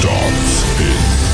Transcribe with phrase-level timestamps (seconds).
[0.00, 1.29] Dance in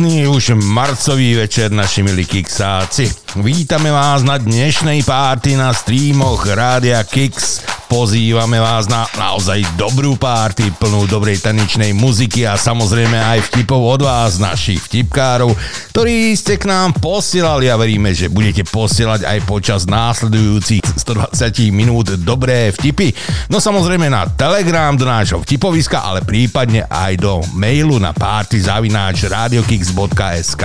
[0.00, 3.12] Krásny už marcový večer, naši milí Kiksáci.
[3.36, 7.60] Vítame vás na dnešnej párty na streamoch Rádia Kix.
[7.90, 14.06] Pozývame vás na naozaj dobrú párty, plnú dobrej tanečnej muziky a samozrejme aj vtipov od
[14.06, 15.50] vás, našich vtipkárov,
[15.90, 21.34] ktorí ste k nám posielali a veríme, že budete posielať aj počas následujúcich 120
[21.74, 23.10] minút dobré vtipy.
[23.50, 30.64] No samozrejme na Telegram do nášho vtipoviska, ale prípadne aj do mailu na partyzavináč.radiokix.sk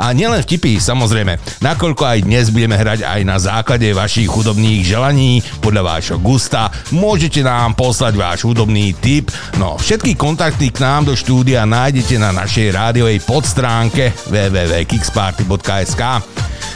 [0.00, 5.44] A nielen vtipy, samozrejme, nakoľko aj dnes budeme hrať aj na základe vašich hudobných želaní
[5.60, 6.53] podľa vášho gusta,
[6.94, 9.30] môžete nám poslať váš hudobný tip.
[9.58, 16.02] No, všetky kontakty k nám do štúdia nájdete na našej rádiovej podstránke www.kixparty.sk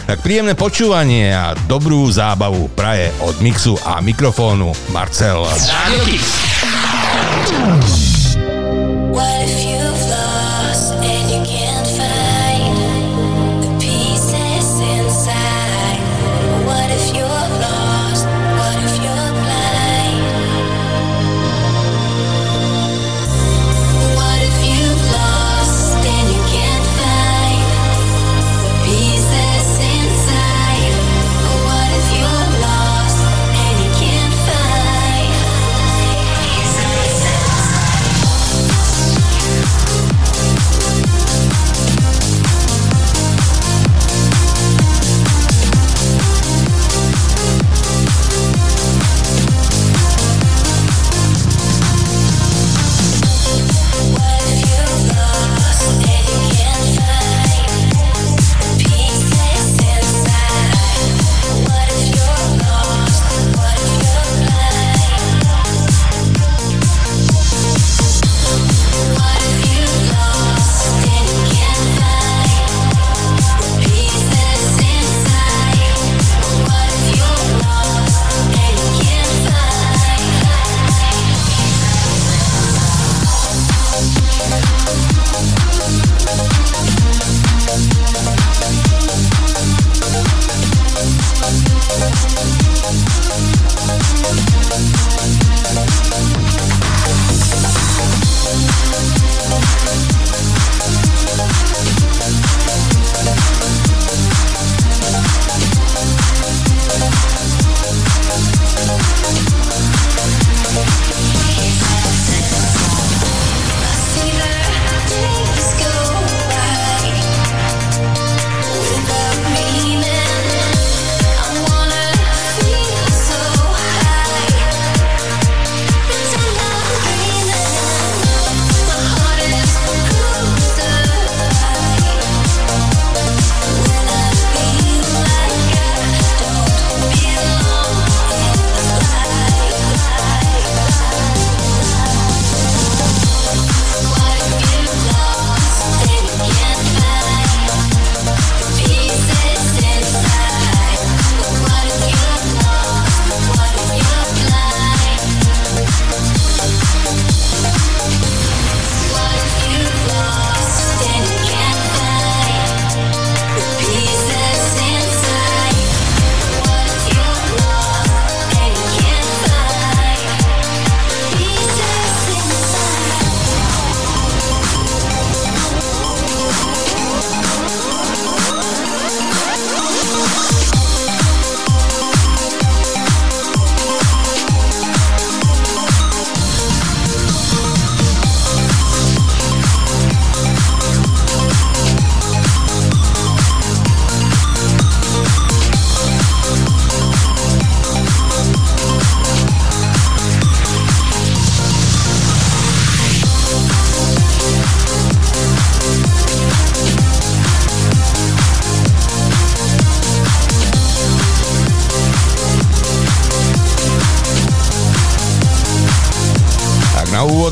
[0.08, 5.44] tak príjemné počúvanie a dobrú zábavu praje od mixu a mikrofónu Marcel.
[5.44, 6.24] Radio Kix.
[9.12, 9.77] What if you've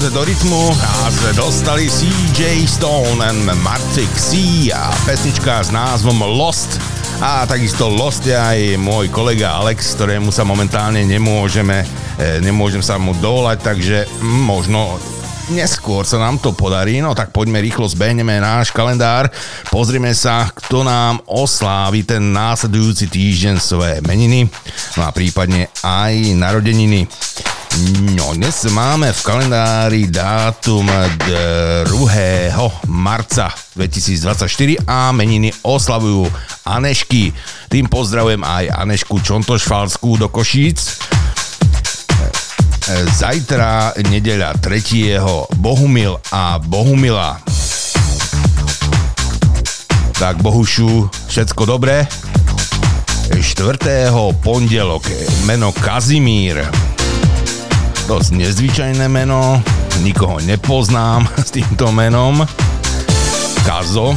[0.06, 4.38] úvod do rytmu nás dostali CJ Stone and Martik C
[4.70, 6.78] a pesnička s názvom Lost.
[7.18, 11.82] A takisto Lost je aj môj kolega Alex, ktorému sa momentálne nemôžeme,
[12.22, 14.94] e, nemôžem sa mu dovolať, takže možno
[15.50, 19.26] neskôr sa nám to podarí, no tak poďme rýchlo zbehneme náš kalendár,
[19.74, 24.46] pozrime sa, kto nám oslávi ten následujúci týždeň svoje meniny,
[24.98, 27.06] no a prípadne aj narodeniny.
[28.16, 31.84] No, dnes máme v kalendári dátum 2.
[32.88, 36.24] marca 2024 a meniny oslavujú
[36.64, 37.36] Anešky.
[37.68, 41.04] Tým pozdravujem aj Anešku Čontošfalskú do Košíc.
[43.20, 45.60] Zajtra nedeľa 3.
[45.60, 47.44] Bohumil a Bohumila.
[50.16, 52.08] Tak Bohušu, všetko dobré?
[53.36, 54.08] 4.
[54.40, 55.04] pondelok,
[55.44, 56.64] meno Kazimír
[58.06, 59.58] dosť nezvyčajné meno,
[60.06, 62.38] nikoho nepoznám s týmto menom.
[63.66, 64.14] Kazo.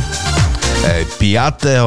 [0.85, 1.17] 5.
[1.17, 1.81] E,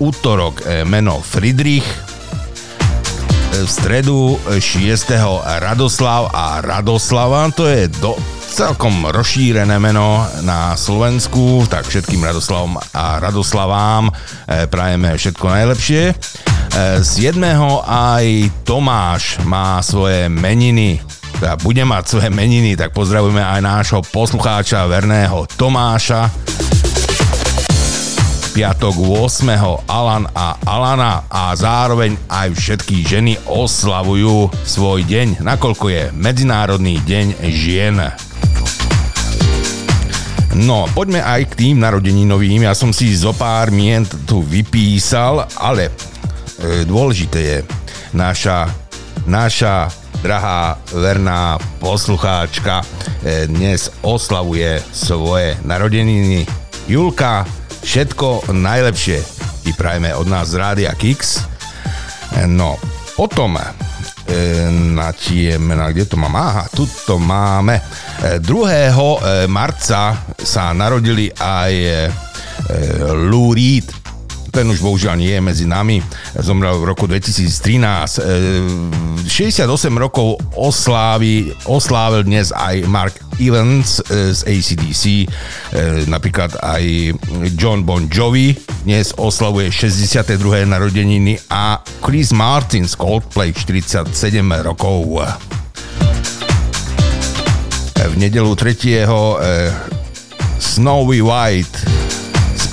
[0.00, 1.84] útorok e, meno Friedrich.
[1.84, 5.20] E, v stredu 6.
[5.44, 8.16] Radoslav a Radoslava, to je do,
[8.48, 14.08] celkom rozšírené meno na Slovensku, tak všetkým Radoslavom a Radoslavám
[14.70, 16.02] prajeme všetko najlepšie.
[17.02, 17.34] 7.
[17.86, 18.26] aj
[18.62, 21.02] Tomáš má svoje meniny
[21.44, 26.32] teda bude mať svoje meniny, tak pozdravujeme aj nášho poslucháča verného Tomáša.
[28.56, 29.84] Piatok 8.
[29.84, 37.26] Alan a Alana a zároveň aj všetky ženy oslavujú svoj deň, nakoľko je Medzinárodný deň
[37.52, 38.00] žien.
[40.64, 42.64] No, poďme aj k tým narodeninovým.
[42.64, 47.58] Ja som si zo pár mien tu vypísal, ale e, dôležité je
[48.16, 48.64] naša,
[49.28, 56.48] naša drahá verná poslucháčka e, dnes oslavuje svoje narodeniny.
[56.88, 57.44] Julka,
[57.84, 59.20] všetko najlepšie
[59.60, 61.44] ti prajme od nás z Rádia Kix.
[62.40, 62.80] E, no,
[63.12, 63.68] potom e,
[64.96, 65.12] na
[65.60, 66.40] mená, kde to mám?
[66.40, 67.84] Aha, tu to máme.
[68.40, 68.40] 2.
[69.52, 71.72] marca sa narodili aj
[73.28, 74.03] Lou Reed,
[74.54, 75.98] ten už bohužiaľ nie je medzi nami,
[76.38, 79.26] zomrel v roku 2013.
[79.26, 85.26] 68 e, rokov oslávi, oslávil dnes aj Mark Evans e, z ACDC, e,
[86.06, 87.18] napríklad aj
[87.58, 88.54] John Bon Jovi
[88.86, 90.38] dnes oslavuje 62.
[90.70, 94.06] narodeniny a Chris Martin z Coldplay 47
[94.62, 95.18] rokov.
[98.04, 99.02] V nedelu 3.
[100.62, 102.04] Snowy White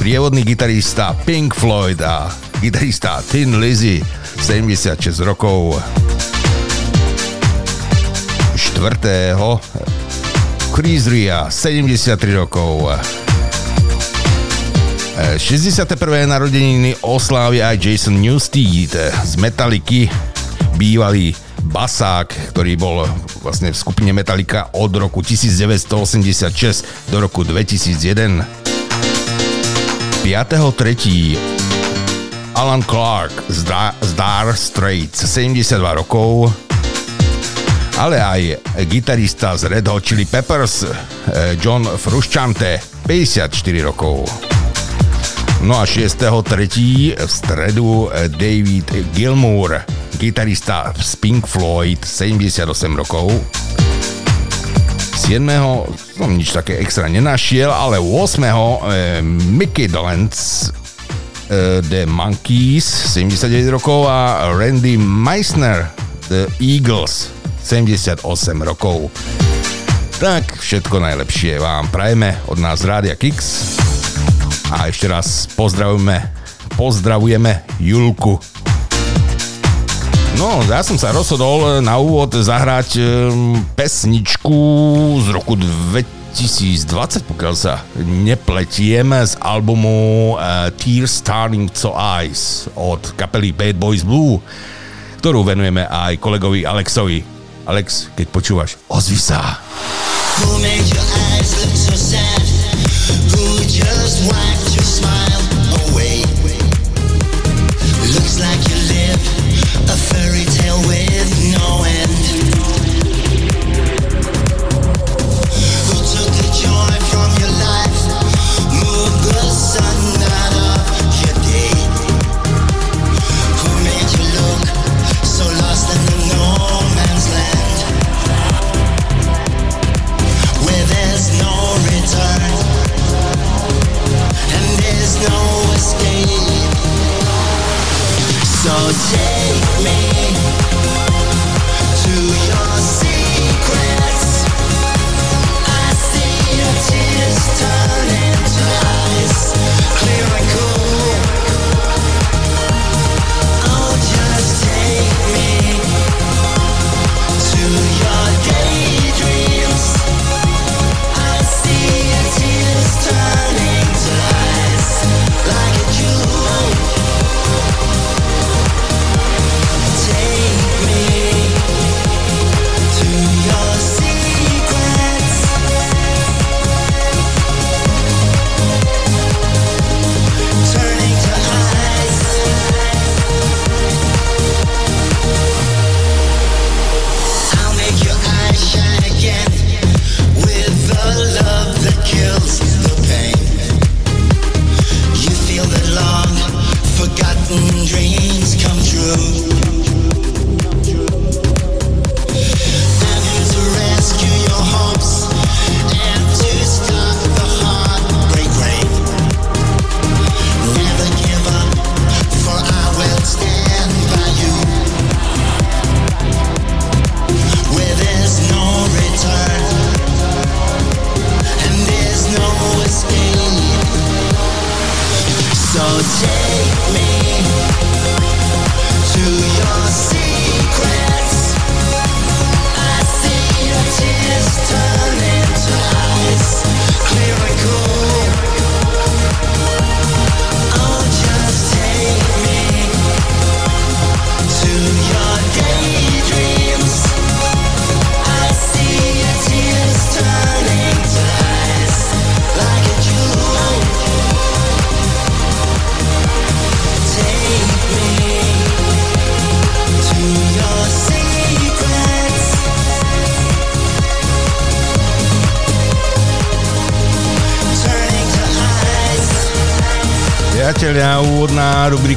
[0.02, 2.26] sprievodný gitarista Pink Floyd a
[2.58, 4.02] gitarista Tin Lizzy,
[4.42, 5.78] 76 rokov.
[8.58, 9.38] 4.
[10.74, 12.90] Chris Ria, 73 rokov.
[15.38, 15.86] 61.
[16.26, 20.10] narodeniny oslávi aj Jason Newsted z Metallicy,
[20.82, 21.38] bývalý
[21.70, 23.06] basák, ktorý bol
[23.46, 28.61] vlastne v skupine Metallica od roku 1986 do roku 2001.
[30.24, 31.38] 5.3.
[32.54, 33.64] Alan Clark z,
[34.16, 36.54] Dar Straits, 72 rokov,
[37.98, 38.42] ale aj
[38.86, 44.30] gitarista z Red Hot Chili Peppers eh, John Frusciante, 54 rokov.
[45.66, 47.18] No a 6.3.
[47.18, 49.82] v stredu eh, David Gilmour,
[50.22, 53.34] gitarista z Pink Floyd, 78 rokov.
[55.32, 55.48] 7.
[56.20, 58.44] som nič také extra nenašiel, ale 8.
[58.44, 60.68] Eh, Mickey Dolenz
[61.48, 62.84] eh, The Monkeys
[63.16, 65.88] 79 rokov a Randy Meissner
[66.28, 67.32] The Eagles
[67.64, 68.28] 78
[68.60, 69.08] rokov.
[70.20, 73.72] Tak všetko najlepšie vám prajeme od nás Rádia Kix
[74.68, 76.28] a ešte raz pozdravujeme,
[76.76, 78.36] pozdravujeme Julku
[80.40, 84.56] No, ja som sa rozhodol na úvod zahrať um, pesničku
[85.20, 93.52] z roku 2020, pokiaľ sa nepletiem, z albumu uh, Tears Starting to Eyes od kapely
[93.52, 94.40] Bad Boys Blue,
[95.20, 97.20] ktorú venujeme aj kolegovi Alexovi.
[97.68, 99.60] Alex, keď počúvaš, ozvi sa.
[100.42, 102.42] Who made your eyes look so sad?
[103.36, 104.51] Who just wiped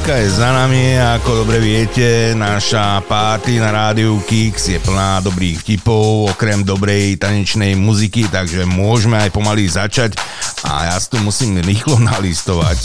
[0.05, 5.17] rubrika je za nami a ako dobre viete, naša party na rádiu Kix je plná
[5.25, 10.13] dobrých vtipov, okrem dobrej tanečnej muziky, takže môžeme aj pomaly začať
[10.61, 12.77] a ja si tu musím rýchlo nalistovať.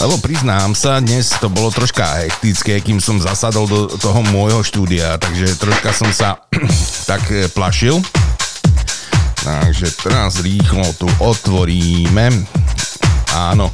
[0.00, 5.20] Lebo priznám sa, dnes to bolo troška hektické, kým som zasadol do toho môjho štúdia,
[5.20, 6.40] takže troška som sa
[7.12, 8.00] tak eh, plašil.
[9.44, 12.32] Takže teraz rýchlo tu otvoríme.
[13.36, 13.68] Áno,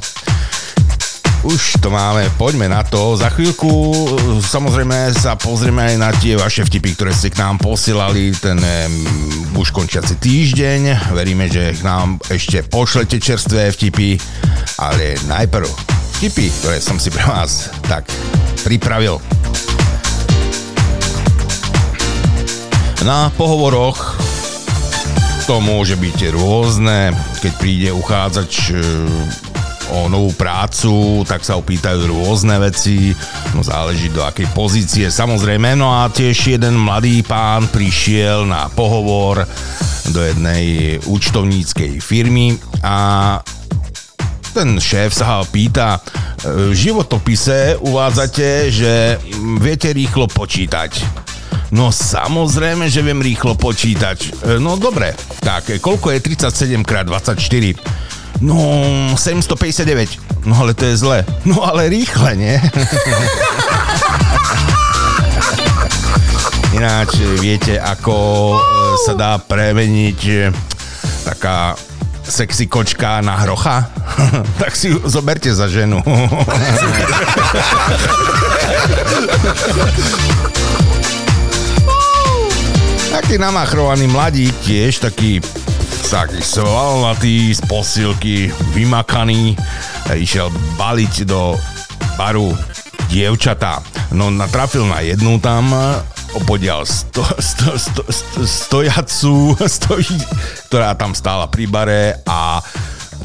[1.43, 3.15] už to máme, poďme na to.
[3.15, 3.69] Za chvíľku
[4.43, 9.55] samozrejme sa pozrieme aj na tie vaše vtipy, ktoré ste k nám posielali ten um,
[9.55, 11.11] už končiaci týždeň.
[11.15, 14.19] Veríme, že k nám ešte pošlete čerstvé vtipy,
[14.83, 15.67] ale najprv
[16.19, 18.07] vtipy, ktoré som si pre vás tak
[18.67, 19.23] pripravil.
[23.07, 24.19] Na pohovoroch
[25.47, 28.75] to môže byť rôzne, keď príde uchádzač
[29.89, 33.13] o novú prácu, tak sa opýtajú rôzne veci,
[33.53, 35.73] no záleží do akej pozície samozrejme.
[35.73, 39.45] No a tiež jeden mladý pán prišiel na pohovor
[40.09, 43.37] do jednej účtovníckej firmy a
[44.49, 46.01] ten šéf sa ho pýta,
[46.41, 49.21] v životopise uvádzate, že
[49.61, 51.03] viete rýchlo počítať.
[51.69, 54.41] No samozrejme, že viem rýchlo počítať.
[54.57, 56.19] No dobre, tak koľko je
[56.49, 58.08] 37 x 24?
[58.41, 58.55] No,
[59.17, 60.19] 759.
[60.45, 61.25] No ale to je zle.
[61.43, 62.55] No ale rýchle, nie?
[66.79, 68.15] Ináč viete, ako
[68.55, 68.59] e,
[69.03, 70.47] sa dá premeniť e,
[71.27, 71.75] taká
[72.23, 73.91] sexy kočka na hrocha?
[74.61, 75.99] tak si ju zoberte za ženu.
[83.19, 85.43] taký namachrovaný mladík tiež, taký
[86.07, 89.59] taký svalnatý z posilky, vymakaný,
[90.15, 90.47] išiel
[90.79, 91.59] baliť do
[92.15, 92.55] baru
[93.11, 93.83] dievčatá.
[94.15, 95.67] No natrafil na jednu tam,
[96.37, 100.17] opodial sto, sto, sto, sto, stojacu, stojí,
[100.71, 102.63] ktorá tam stála pri bare a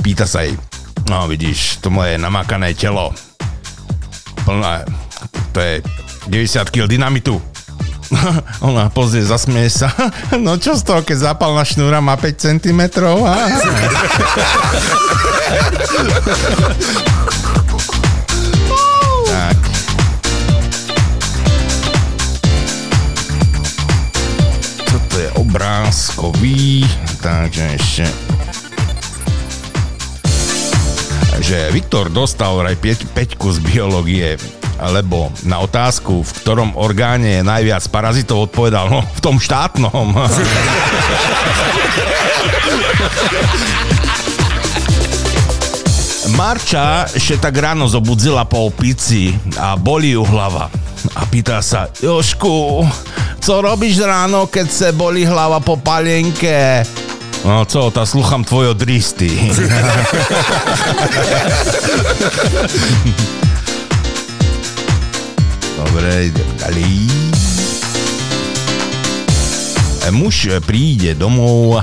[0.02, 0.58] pýta sa jej,
[1.06, 3.14] no vidíš, to moje namakané telo,
[4.42, 4.82] plné,
[5.54, 5.72] to je
[6.26, 7.36] 90 kg dynamitu,
[8.68, 9.90] Ona pozrie, zasmie sa.
[10.44, 12.80] No čo z toho, keď zápalná šnúra má 5 cm?
[19.30, 19.58] tak.
[24.90, 26.84] Toto je obrázkový,
[27.22, 28.06] takže ešte
[31.44, 34.40] že Viktor dostal vraj 5 z biológie
[34.80, 40.14] lebo na otázku, v ktorom orgáne je najviac parazitov, odpovedal, no, v tom štátnom.
[46.34, 50.66] Marča še tak ráno zobudzila po opici a boli ju hlava.
[51.14, 52.82] A pýta sa, Jošku,
[53.38, 56.82] co robíš ráno, keď se boli hlava po palienke?
[57.44, 59.28] No co, tá slucham tvojo dristy.
[65.84, 66.32] Dobre,
[66.64, 66.92] ďalej.
[70.12, 71.80] Muž príde domov,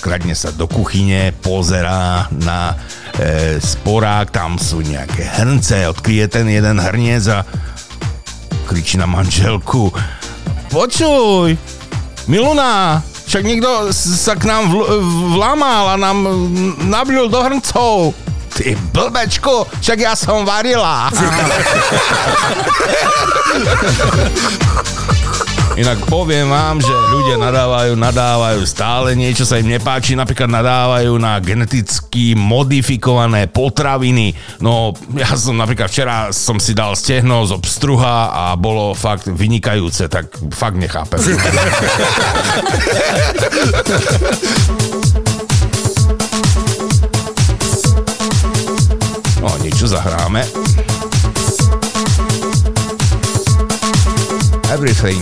[0.00, 2.76] vkradne sa do kuchyne, pozerá na
[3.16, 7.48] e, sporák, tam sú nejaké hrnce, odkryje ten jeden hrniec a
[8.68, 9.88] kričí na manželku
[10.68, 11.56] Počuj,
[12.28, 13.00] Miluna,
[13.30, 14.88] však niekto sa k nám vl-
[15.38, 16.26] vlamal a nám
[16.84, 18.12] nablil do hrncov.
[18.56, 21.12] Ty blbečku, však ja som varila.
[25.76, 31.36] Inak poviem vám, že ľudia nadávajú, nadávajú stále, niečo sa im nepáči, napríklad nadávajú na
[31.36, 34.32] geneticky modifikované potraviny.
[34.64, 40.08] No, ja som napríklad včera som si dal stehno z obstruha a bolo fakt vynikajúce,
[40.08, 41.20] tak fakt nechápem.
[49.86, 50.42] Zahráme.
[54.70, 55.20] Everything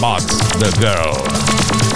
[0.00, 0.22] but
[0.58, 1.95] the girl.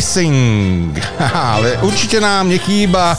[0.00, 0.96] Missing.
[1.52, 3.12] Ale určite nám nechýba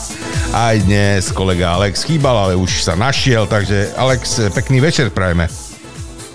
[0.49, 5.45] aj dnes kolega Alex chýbal, ale už sa našiel, takže Alex, pekný večer prajeme.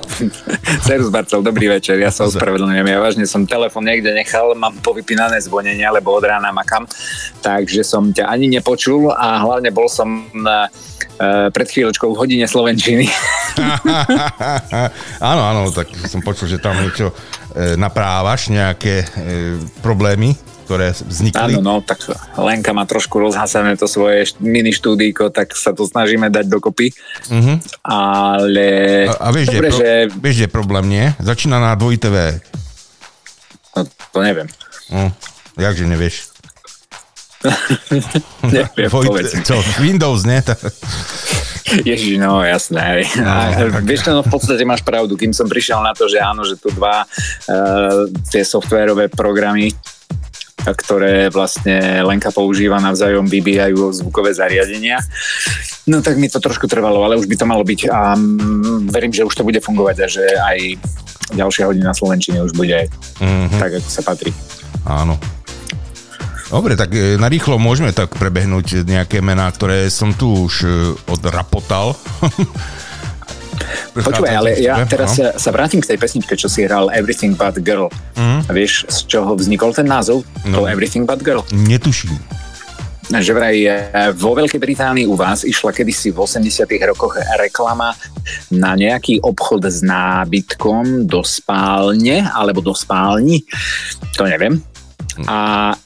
[0.86, 5.42] Serus Barcel, dobrý večer, ja sa ospravedlňujem, ja vážne som telefon niekde nechal, mám povypínané
[5.42, 6.86] zvonenie, lebo od rána makam,
[7.42, 12.46] takže som ťa ani nepočul a hlavne bol som na, uh, pred chvíľočkou v hodine
[12.46, 13.10] Slovenčiny.
[15.34, 17.14] áno, áno, tak som počul, že tam niečo e,
[17.80, 19.06] naprávaš, nejaké e,
[19.80, 21.54] problémy ktoré vznikli.
[21.54, 26.26] Áno, no, tak Lenka má trošku rozhasané to svoje mini štúdíko, tak sa to snažíme
[26.26, 26.90] dať dokopy.
[27.30, 27.62] Uh-huh.
[27.86, 29.06] Ale...
[29.06, 29.90] A, a vieš, dobre, pro, že...
[30.10, 31.04] vieš, je problém, nie?
[31.22, 32.18] Začína na dvojité V.
[33.78, 34.50] No, to neviem.
[34.90, 35.14] No,
[35.54, 36.34] jakže nevieš?
[38.50, 40.42] neviem, Dvojité, povedz čo, Windows, nie?
[41.90, 43.02] Ježiš, no jasné.
[43.18, 45.18] No, a, vieš, no v podstate máš pravdu.
[45.18, 49.74] Kým som prišiel na to, že áno, že tu dva uh, tie softwarové programy
[50.66, 54.98] ktoré vlastne Lenka používa navzájom, vybíjajú zvukové zariadenia.
[55.86, 59.14] No tak mi to trošku trvalo, ale už by to malo byť a mm, verím,
[59.14, 60.58] že už to bude fungovať a že aj
[61.38, 62.90] ďalšia hodina Slovenčiny už bude
[63.22, 63.60] mm-hmm.
[63.62, 64.34] tak, ako sa patrí.
[64.82, 65.14] Áno.
[66.46, 70.68] Dobre, tak e, narýchlo môžeme tak prebehnúť nejaké mená, ktoré som tu už e,
[71.10, 71.98] odrapotal.
[73.96, 77.58] Počúvaj, ale ja teraz sa, sa vrátim k tej pesničke, čo si hral Everything But
[77.64, 77.90] Girl.
[78.14, 78.46] Mm.
[78.46, 80.22] Vieš, z čoho vznikol ten názov?
[80.46, 80.62] No.
[80.62, 81.42] To Everything But Girl.
[81.50, 82.14] Netuším.
[83.10, 83.70] Že vraj e,
[84.14, 86.62] vo Veľkej Británii u vás išla kedysi v 80
[86.94, 87.90] rokoch reklama
[88.54, 93.42] na nejaký obchod s nábytkom do spálne alebo do spálni.
[94.14, 94.62] To neviem.
[95.24, 95.38] A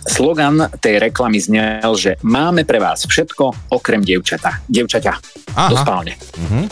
[0.03, 4.59] slogan tej reklamy znel, že máme pre vás všetko okrem dievčata.
[4.67, 5.13] Dievčaťa.
[5.53, 5.69] Aha.
[5.69, 6.19] Do spálne.
[6.37, 6.67] Mhm.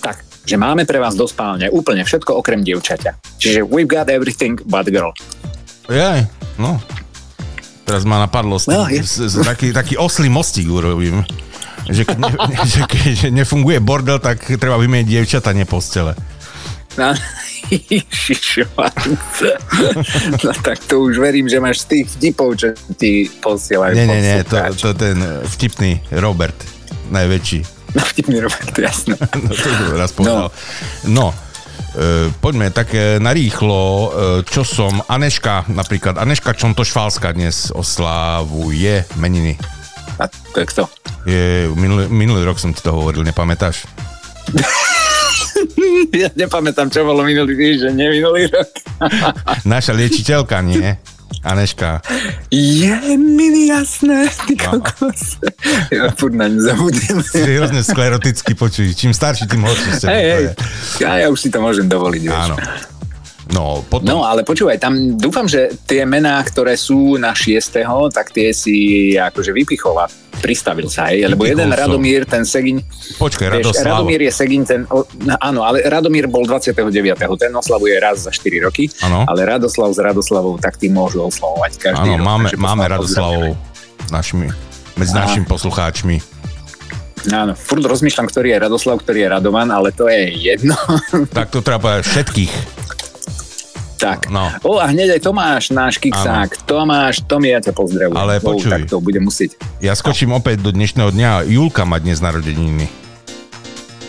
[0.00, 3.38] Tak, že máme pre vás do spálne úplne všetko okrem dievčaťa.
[3.38, 5.14] Čiže we've got everything but girl.
[5.86, 6.26] Jaj,
[6.56, 6.82] no.
[7.84, 11.20] Teraz ma napadlo s tým, No, je- s, s, taký, taký oslý mostík urobím.
[11.84, 12.30] Že keď, ne,
[12.72, 16.16] že keď nefunguje bordel, tak treba vymeniť dievčata, nie postele.
[16.94, 17.10] No,
[20.44, 23.94] no tak to už verím, že máš z tých vtipov, čo ti posielajú.
[23.98, 26.54] Nie, nie, nie, to, to ten vtipný Robert,
[27.10, 27.60] najväčší.
[27.94, 29.18] No, vtipný Robert, jasné.
[29.46, 30.50] No to raz povedal.
[31.10, 31.34] No,
[31.98, 34.08] e, poďme tak e, narýchlo, e,
[34.46, 39.58] čo som, Aneška, napríklad, Aneška Čontošfálska dnes oslávuje meniny.
[40.22, 40.82] A to je kto?
[41.26, 43.82] Je, minulý, minulý rok som ti to hovoril, nepamätáš?
[46.24, 48.70] Ja nepamätám, čo bolo minulý týždeň, nie minulý rok.
[49.66, 50.94] Naša liečiteľka, nie?
[51.44, 52.00] Aneška.
[52.48, 55.36] Je mi jasné, ty kokos.
[55.92, 57.20] Ja furt na ňu zabudnem.
[57.20, 58.96] Si hrozne skleroticky počuj.
[58.96, 60.52] Čím starší, tým to hej, je.
[61.04, 62.22] ja, ja už si to môžem dovoliť.
[62.24, 62.48] Vieš.
[63.54, 64.10] No, potom...
[64.10, 67.86] No, ale počúvaj, tam dúfam, že tie mená, ktoré sú na 6.
[68.10, 70.10] tak tie si akože vypichol a
[70.42, 71.30] pristavil sa, hej?
[71.30, 71.78] Lebo jeden som.
[71.78, 72.82] Radomír, ten Segin...
[73.16, 73.86] Počkaj, Vieš, Radoslav.
[73.94, 74.82] Radomír je Segin, ten...
[74.90, 75.06] No,
[75.38, 76.82] áno, ale Radomír bol 29.
[77.38, 79.22] Ten oslavuje raz za 4 roky, Áno.
[79.24, 83.54] ale Radoslav s Radoslavou, tak tí môžu oslavovať každý Áno, máme, máme Radoslavov
[84.10, 84.50] našimi,
[84.98, 85.24] medzi Á.
[85.24, 86.18] našimi poslucháčmi.
[87.32, 90.76] Áno, furt rozmýšľam, ktorý je Radoslav, ktorý je Radovan, ale to je jedno.
[91.32, 92.52] Tak to treba všetkých.
[93.94, 94.28] Tak.
[94.28, 94.50] No.
[94.60, 96.62] O, a hneď aj Tomáš, náš kiksák.
[96.62, 98.14] Tomáš, Tomi, ja ťa pozdravujem.
[98.14, 98.68] Ale O, počuj.
[98.68, 99.54] tak to bude musieť.
[99.78, 101.30] Ja skočím opäť do dnešného dňa.
[101.46, 102.86] Julka má dnes narodeniny.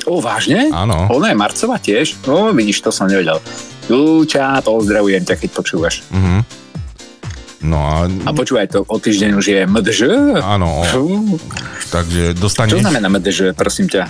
[0.03, 0.69] O, vážne?
[0.69, 1.09] Áno.
[1.09, 2.13] Ona je Marcova tiež?
[2.23, 3.41] No, vidíš, to som nevedel.
[3.85, 6.01] Julča, pozdravujem ťa, keď počúvaš.
[6.09, 6.45] Mhm.
[7.65, 9.99] No a, A počúvaj, to o týždeň už je MDŽ.
[10.37, 11.33] áno, Fú.
[11.89, 14.05] takže Čo dostaneš znamená MDŽ, prosím ťa?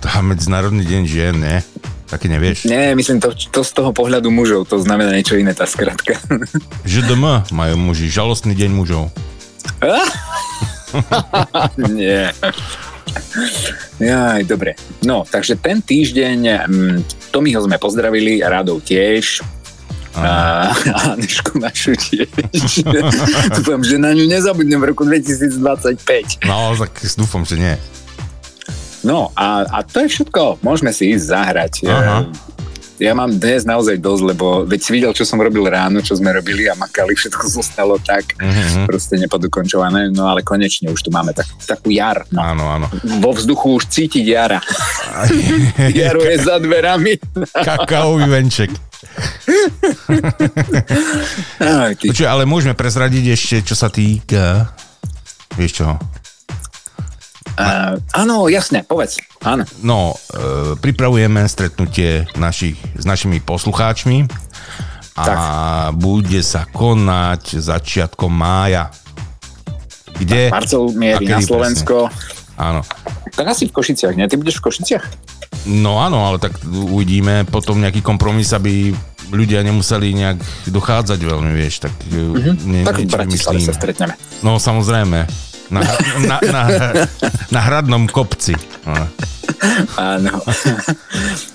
[0.00, 1.60] tá Medzinárodný deň žien, nie?
[2.10, 2.66] Taky nevieš?
[2.66, 6.18] Nie, myslím to, to z toho pohľadu mužov, to znamená niečo iné, tá skratka.
[6.90, 9.14] ŽDM majú muži, žalostný deň mužov.
[11.94, 12.34] Nie.
[14.02, 14.74] Jaj, dobre.
[15.06, 19.46] No, takže ten týždeň mm, Tomiho sme pozdravili, Radov tiež.
[20.18, 20.74] A
[21.14, 22.82] Anešku našu tiež.
[23.56, 26.42] Dúfam, že na ňu nezabudnem v roku 2025.
[26.50, 27.78] No, tak dúfam, že nie.
[29.02, 30.60] No a, a to je všetko.
[30.60, 31.72] Môžeme si ísť zahrať.
[31.84, 32.28] Aha.
[33.00, 36.28] Ja mám dnes naozaj dosť, lebo veď si videl, čo som robil ráno, čo sme
[36.30, 38.84] robili a makali, všetko zostalo tak Mhm.
[38.84, 42.28] proste nepodokončované, no ale konečne už tu máme tak, takú jar.
[42.28, 42.44] No.
[42.44, 42.86] Áno, áno.
[43.18, 44.60] Vo vzduchu už cítiť jara.
[45.96, 47.16] Jaro je za dverami.
[47.56, 48.68] Kakaový venček.
[52.00, 54.76] Počuj, ale môžeme prezradiť ešte, čo sa týka...
[55.56, 55.88] Vieš čo?
[57.60, 59.20] Uh, áno, jasne, povedz.
[59.44, 59.68] Áno.
[59.84, 64.24] No, e, pripravujeme stretnutie našich, s našimi poslucháčmi
[65.16, 68.88] a bude sa konať začiatkom mája.
[70.16, 70.48] Kde?
[70.52, 72.08] Marcel mierí na Slovensko.
[72.60, 72.84] Áno.
[73.32, 74.28] Tak asi v Košiciach, nie?
[74.28, 75.04] Ty budeš v Košiciach?
[75.68, 78.92] No áno, ale tak uvidíme potom nejaký kompromis, aby
[79.32, 82.54] ľudia nemuseli nejak dochádzať veľmi, vieš, tak mm-hmm.
[82.66, 82.80] ne.
[82.84, 84.16] Tak v Bratislave sa stretneme.
[84.44, 85.49] No samozrejme.
[85.70, 85.80] Na,
[86.20, 86.62] na, na,
[87.48, 88.58] na hradnom kopci.
[88.82, 89.06] No.
[89.96, 90.42] Áno.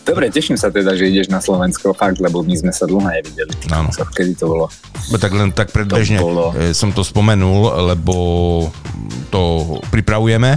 [0.03, 3.51] Dobre, teším sa teda, že ideš na Slovensko, fakt, lebo my sme sa dlho nevideli.
[3.69, 3.91] Áno.
[3.91, 4.65] Kedy to bolo?
[5.11, 8.15] Bo tak len tak predbežne To bolo- e, som to spomenul, lebo
[9.29, 9.41] to
[9.91, 10.55] pripravujeme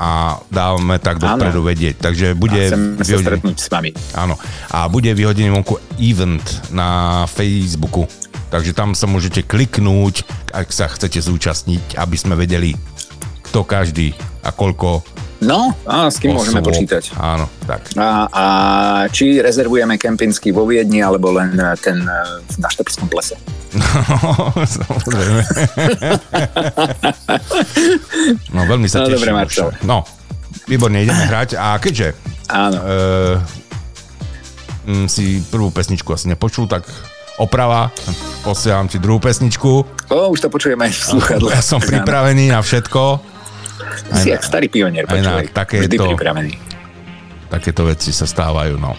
[0.00, 2.00] a dávame tak dopredu vedieť.
[2.00, 3.90] Takže A bude chceme sa stretnúť s vami.
[4.16, 4.34] áno,
[4.72, 6.40] a bude vyhodený vonku event
[6.72, 8.08] na Facebooku.
[8.50, 12.74] Takže tam sa môžete kliknúť, ak sa chcete zúčastniť, aby sme vedeli,
[13.46, 14.10] kto každý
[14.42, 15.06] a koľko
[15.40, 16.68] No, a s kým môžeme osôb.
[16.68, 17.16] počítať.
[17.16, 17.96] Áno, tak.
[17.96, 18.44] A, a
[19.08, 23.40] či rezervujeme kempinsky vo Viedni, alebo len eh, ten eh, na Štrbskom plese.
[24.76, 25.40] Samozrejme.
[28.52, 29.16] no veľmi sa No, teším.
[29.16, 29.68] dobre, Marcel.
[29.80, 30.04] No,
[30.68, 32.12] výborne, ideme hrať a keďže
[32.46, 32.76] Áno.
[34.84, 36.84] mm, si prvú pesničku asi nepočul, tak
[37.40, 37.88] oprava,
[38.44, 39.70] posielam ti druhú pesničku.
[40.12, 41.48] O, už to počujeme aj v sluchadle.
[41.56, 43.00] Ja som pripravený na všetko.
[43.80, 45.88] Ty si jak starý pionier, aj na počúvaj.
[45.88, 46.52] Vždy pripravený.
[47.48, 48.92] Takéto veci sa stávajú, no.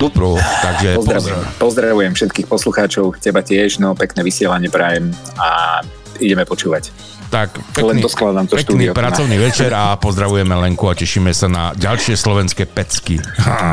[0.00, 1.60] Dobro, takže Pozdravujem, pozdrav.
[1.62, 5.78] pozdravujem všetkých poslucháčov, teba tiež, no pekné vysielanie prajem a
[6.18, 6.90] ideme počúvať.
[7.32, 8.92] Tak, Len pekný, doskladám to pekný štúdio.
[8.92, 13.16] pracovný večer a pozdravujeme Lenku a tešíme sa na ďalšie slovenské pecky.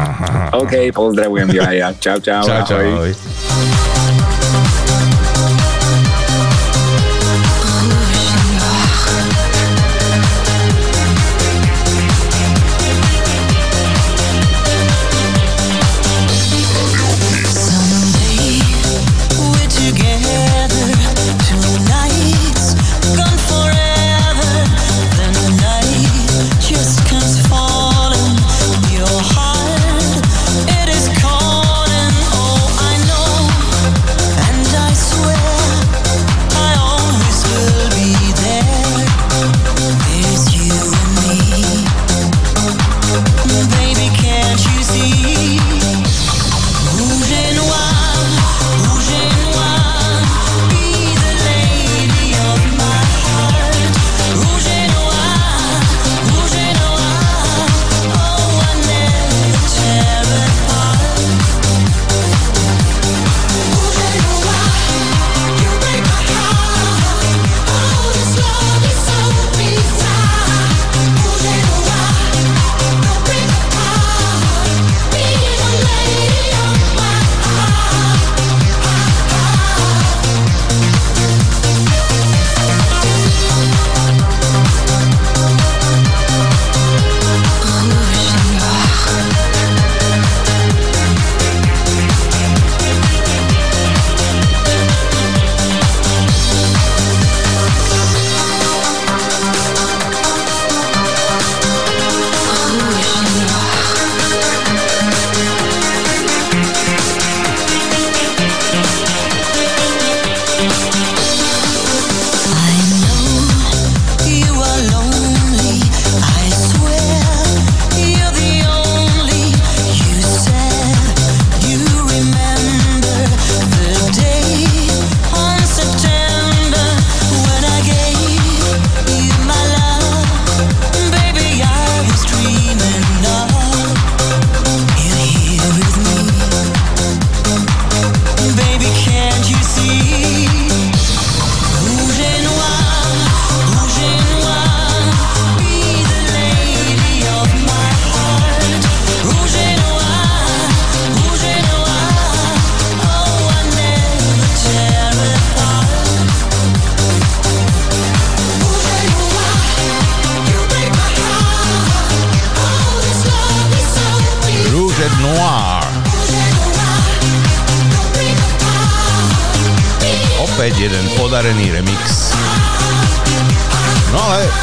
[0.64, 1.92] OK, pozdravujem ja.
[1.92, 2.40] Čau, čau.
[2.40, 2.80] Čau, čau.
[2.80, 3.12] ahoj.
[3.12, 4.09] ahoj.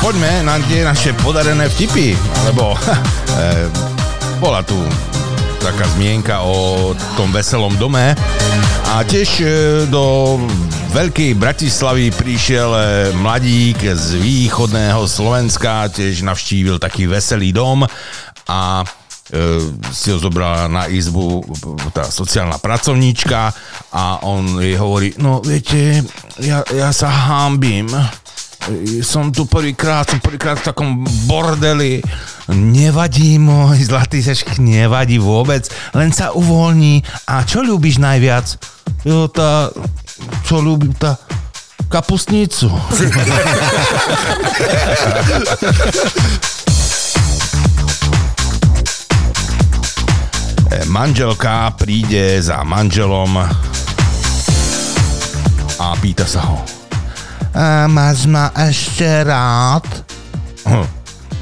[0.07, 2.15] Poďme na tie naše podarené vtipy,
[2.47, 2.79] lebo
[3.43, 3.67] eh,
[4.39, 4.79] bola tu
[5.59, 8.15] taká zmienka o tom veselom dome.
[8.95, 9.51] A tiež eh,
[9.91, 10.39] do
[10.95, 12.85] Veľkej Bratislavy prišiel eh,
[13.19, 17.83] mladík z východného Slovenska, tiež navštívil taký veselý dom
[18.47, 18.87] a
[19.91, 21.43] si ho zobrala na izbu
[21.91, 23.51] tá sociálna pracovníčka
[23.91, 26.07] a on jej hovorí, no viete,
[26.39, 27.91] ja, ja sa hámbim,
[29.03, 32.03] som tu prvýkrát, som prvýkrát v takom bordeli.
[32.51, 37.03] Nevadí, môj zlatý sešk, nevadí vôbec, len sa uvoľní.
[37.31, 38.59] A čo ľúbiš najviac?
[39.07, 39.71] Jo, tá,
[40.43, 41.15] čo ľúbim, tá
[41.87, 42.67] kapustnicu.
[50.87, 53.39] Manželka príde za manželom
[55.77, 56.76] a pýta sa ho.
[57.57, 59.89] A máš ma ešte rád?
[60.69, 60.85] Hm.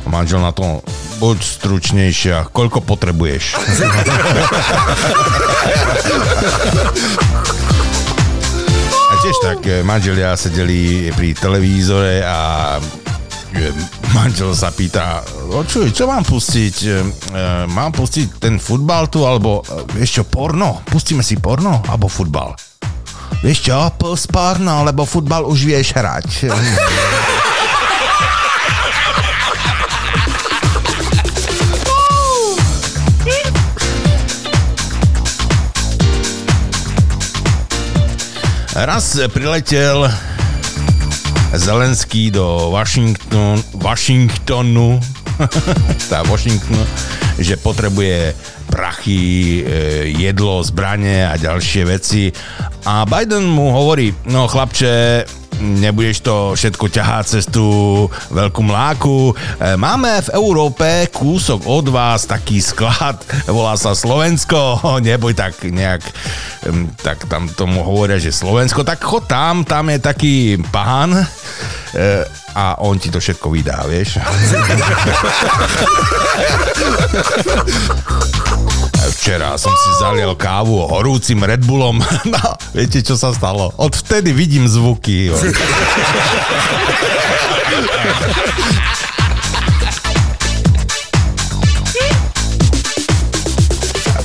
[0.07, 0.79] Manžel na to,
[1.18, 3.59] buď stručnejšia, koľko potrebuješ?
[9.11, 12.79] A tiež tak, e, manželia sedeli pri televízore a
[13.50, 13.70] e,
[14.14, 16.77] manžel sa pýta, o čo, mám pustiť?
[16.83, 16.94] E, e,
[17.74, 19.66] mám pustiť ten futbal tu, alebo
[19.98, 20.83] e, čo, porno?
[20.87, 22.55] Pustíme si porno, alebo futbal?
[23.44, 26.48] Vieš čo, pust porno, lebo futbal už vieš hrať.
[38.74, 40.10] Raz priletel
[41.54, 44.98] Zelenský do Washington, Washingtonu,
[46.10, 46.82] tá Washingtonu,
[47.38, 48.35] že potrebuje
[48.70, 49.62] prachy, e,
[50.14, 52.31] jedlo, zbranie a ďalšie veci.
[52.85, 55.25] A Biden mu hovorí, no chlapče,
[55.61, 57.66] nebudeš to všetko ťahať cez tú
[58.35, 59.31] veľkú mláku.
[59.31, 66.03] E, Máme v Európe kúsok od vás taký sklad, volá sa Slovensko, neboj tak nejak,
[67.03, 70.35] tak tam tomu hovoria, že Slovensko, tak chod tam, tam je taký
[70.75, 71.25] pán e,
[72.54, 74.18] a on ti to všetko vydá, vieš.
[79.14, 81.98] Včera som si zaliel kávu horúcim Red Bullom.
[82.34, 83.72] No, viete, čo sa stalo?
[83.76, 85.30] Odvtedy vidím zvuky.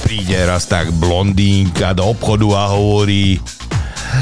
[0.04, 3.38] príde raz tak blondínka do obchodu a hovorí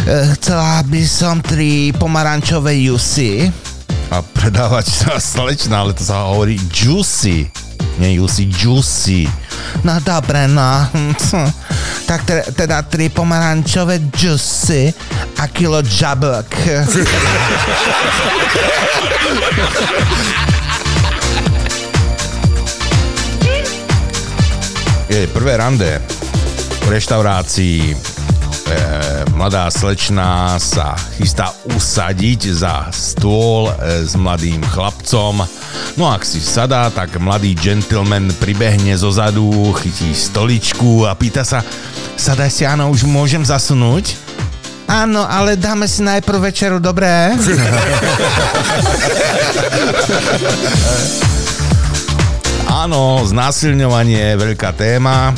[0.03, 3.47] "E, Chcela by som tri pomarančové jusy.
[4.07, 7.51] A predávač sa slečná, ale to sa hovorí juicy.
[7.99, 9.27] Nie juicy, juicy.
[9.83, 10.87] No dobre, no.
[12.07, 14.95] Tak te- teda tri pomarančové juicy
[15.37, 16.47] a kilo jablk.
[25.09, 26.01] Je prvé rande
[26.85, 27.97] v reštaurácii
[29.37, 35.45] mladá slečná sa chystá usadiť za stôl e, s mladým chlapcom.
[35.93, 41.45] No a ak si sadá, tak mladý gentleman pribehne zo zadu, chytí stoličku a pýta
[41.45, 41.61] sa,
[42.17, 44.17] sadaj si, áno, už môžem zasunúť?
[44.89, 47.29] Áno, ale dáme si najprv večeru, dobré?
[52.67, 55.35] Áno, znásilňovanie je veľká téma,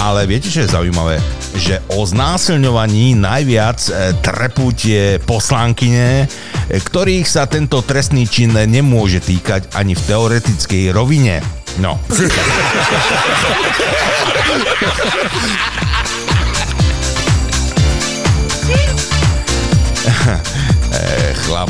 [0.00, 1.37] ale viete, čo je zaujímavé?
[1.58, 6.26] Že o znásilňovaní najviac e, trepú tie poslankyne, e,
[6.78, 11.42] ktorých sa tento trestný čin nemôže týkať ani v teoretickej rovine.
[11.82, 11.98] No.
[20.88, 21.68] Eh, Chlap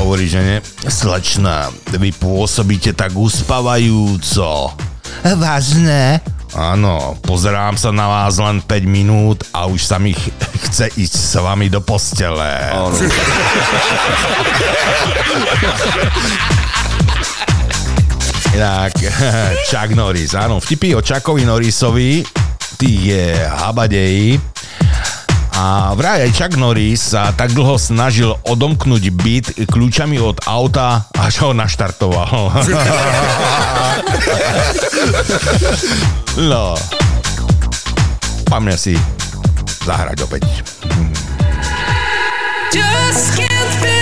[0.00, 0.56] hovorí, že ne?
[0.88, 4.72] Slečná, vy pôsobíte tak uspávajúco.
[5.24, 6.20] Vážne?
[6.52, 10.30] Áno, pozerám sa na vás len 5 minút a už sa mi ch-
[10.68, 12.70] chce ísť s vami do postele.
[12.70, 12.94] Áno.
[18.54, 18.94] Inak,
[19.68, 22.22] Chuck Norris, áno, vtipy o Chuckovi Norrisovi,
[22.78, 24.38] tých je habadej.
[25.54, 31.46] A vraj aj Chuck Norris sa tak dlho snažil odomknúť byt kľúčami od auta, až
[31.46, 32.50] ho naštartoval.
[36.50, 36.74] no.
[38.50, 38.94] Pamäť si
[39.86, 40.42] zahrať opäť.
[42.74, 43.93] Just can't believe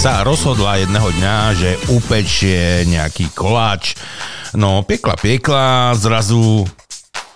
[0.00, 4.00] sa rozhodla jedného dňa, že upečie nejaký koláč.
[4.56, 6.64] No, piekla, piekla, zrazu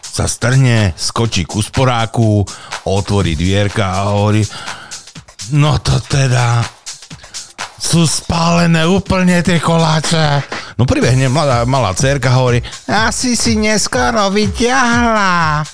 [0.00, 2.40] sa strhne, skočí ku sporáku,
[2.88, 4.40] otvorí dvierka a hovorí
[5.52, 6.64] no to teda
[7.76, 10.40] sú spálené úplne tie koláče.
[10.80, 15.68] No pribehne mladá, malá cerka hovorí asi si neskoro vyťahla.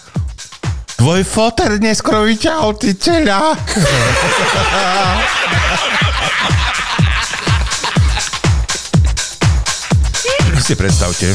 [0.99, 3.55] Tvoj foter neskoro vyťahol, ty čeľa.
[10.67, 11.33] si predstavte,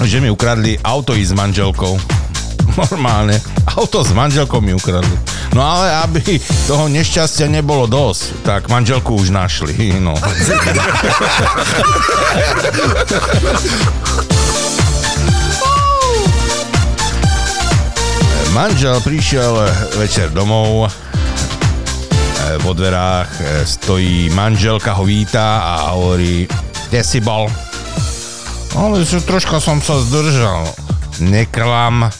[0.00, 1.98] že mi ukradli auto i s manželkou.
[2.80, 3.36] Normálne.
[3.76, 5.12] Auto s manželkou mi ukradli.
[5.52, 6.38] No ale aby
[6.70, 9.74] toho nešťastia nebolo dosť, tak manželku už našli.
[10.00, 10.16] No.
[18.50, 19.54] Manžel prišiel
[19.94, 20.90] večer domov,
[22.40, 26.48] E, vo dverách e, stojí manželka, ho víta a hovorí,
[26.88, 27.69] kde si bol?
[28.78, 30.68] Ale že troška som sa zdržal.
[31.18, 32.10] Neklam.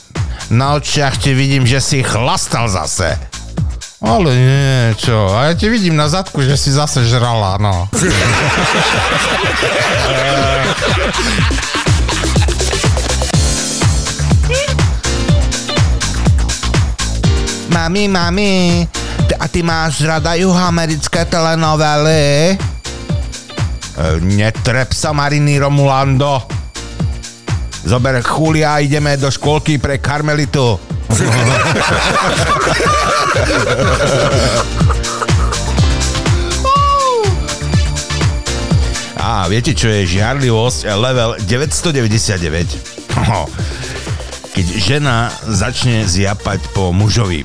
[0.51, 3.15] Na očiach ti vidím, že si chlastal zase.
[4.01, 7.85] Ale nie, čo, a ja ti vidím na zadku, že si zase žrala, no.
[17.71, 18.89] Mami, mami,
[19.37, 22.57] a ty máš rada juhoamerické telenovely?
[24.21, 26.43] Netrep sa, Mariny Romulando.
[27.85, 30.79] Zober Julia a ideme do škôlky pre Karmelitu.
[39.21, 40.89] A viete, čo je žiarlivosť?
[40.97, 43.21] Level 999.
[44.57, 47.45] Keď žena začne zjapať po mužovi.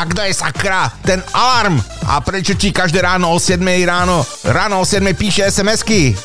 [0.00, 0.88] A kto je sakra?
[1.04, 1.76] Ten alarm!
[2.08, 6.16] A prečo ti každé ráno o 7 ráno, ráno o 7 píše SMS-ky?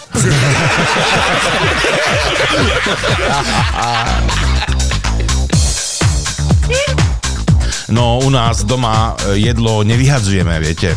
[7.92, 10.96] No, u nás doma e, jedlo nevyhadzujeme, viete.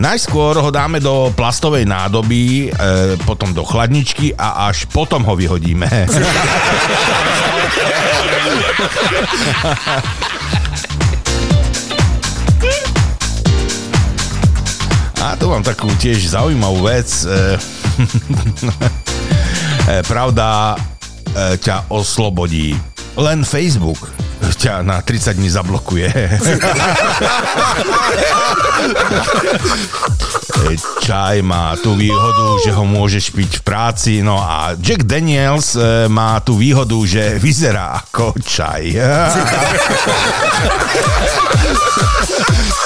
[0.00, 6.08] Najskôr ho dáme do plastovej nádoby, e, potom do chladničky a až potom ho vyhodíme.
[15.26, 17.26] A tu mám takú tiež zaujímavú vec.
[17.26, 17.34] E,
[19.90, 20.86] e, Pravda e,
[21.58, 22.78] ťa oslobodí.
[23.18, 24.06] Len Facebook
[24.54, 26.06] ťa na 30 dní zablokuje.
[31.02, 35.74] Čaj má tú výhodu, že ho môžeš piť v práci, no a Jack Daniels
[36.06, 38.94] má tú výhodu, že vyzerá ako čaj.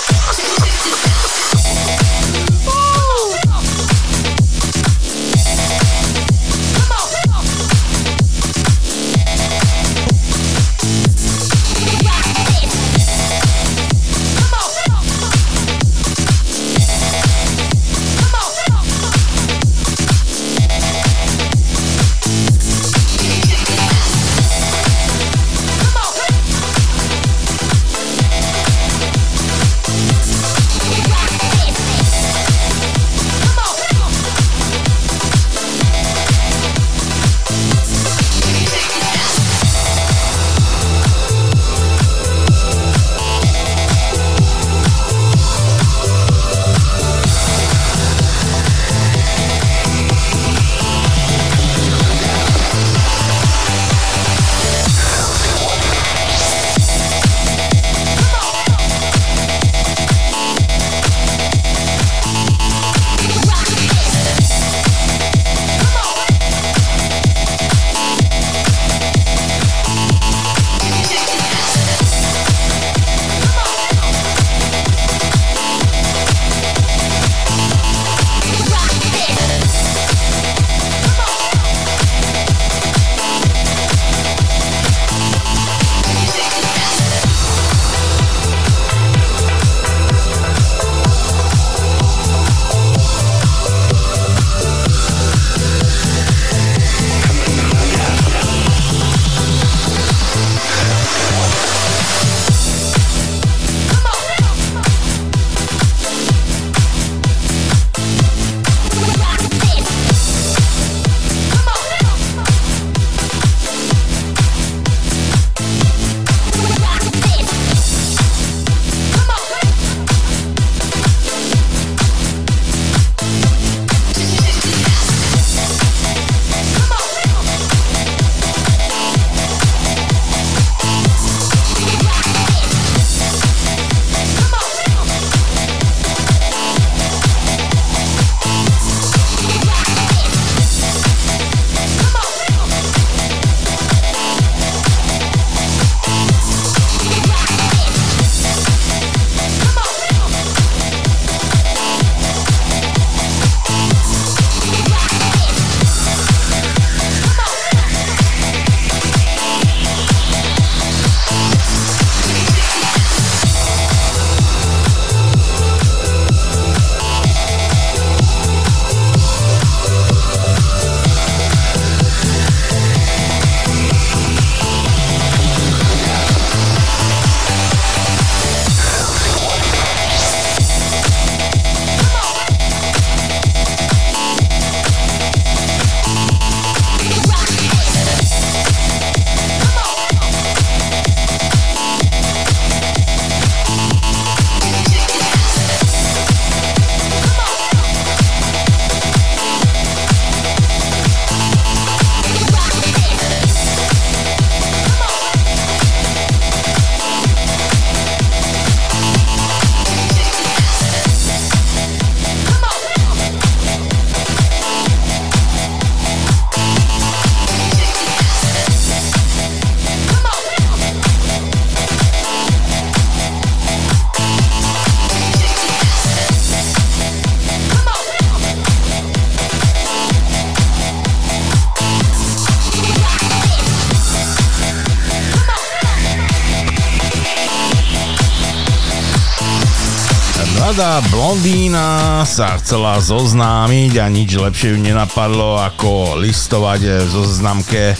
[240.70, 247.98] Mladá blondína sa chcela zoznámiť a nič lepšie ju nenapadlo ako listovať v zoznamke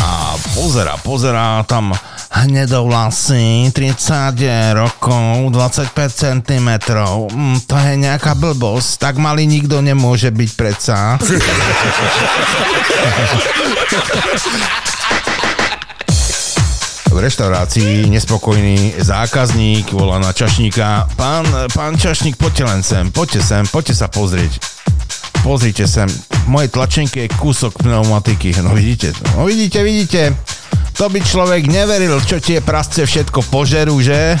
[0.00, 1.92] a pozera, pozera tam
[2.32, 4.00] hnedovlasy, 30
[4.80, 6.68] rokov, 25 cm.
[7.36, 11.20] Mm, to je nejaká blbosť, tak malý nikto nemôže byť predsa.
[17.20, 23.92] Reštaurácii nespokojný zákazník volá na čašníka Pán, pán čašník, poďte len sem, poďte sem, poďte
[23.92, 24.56] sa pozrieť.
[25.44, 28.56] Pozrite sem, v mojej tlačenke je kúsok pneumatiky.
[28.64, 30.32] No vidíte, no vidíte, vidíte.
[30.96, 34.40] To by človek neveril, čo tie prasce všetko požerú, že?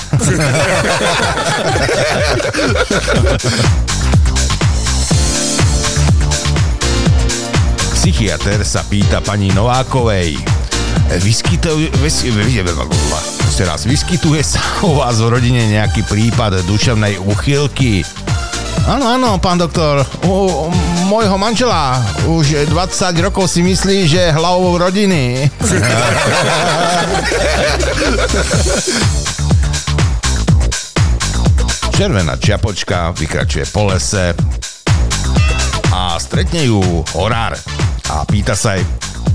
[8.00, 10.59] Psychiatr sa pýta pani Novákovej.
[11.20, 12.24] Vyskytuje, vys,
[13.84, 18.06] vyskytuje sa u vás v rodine nejaký prípad duševnej uchylky?
[18.86, 20.06] Áno, áno, pán doktor.
[20.24, 20.70] U
[21.10, 25.50] môjho manžela už 20 rokov si myslí, že je hlavou rodiny.
[32.00, 34.32] Červená čiapočka vykračuje po lese
[35.92, 37.52] a stretne ju horár
[38.08, 38.88] a pýta sa jej,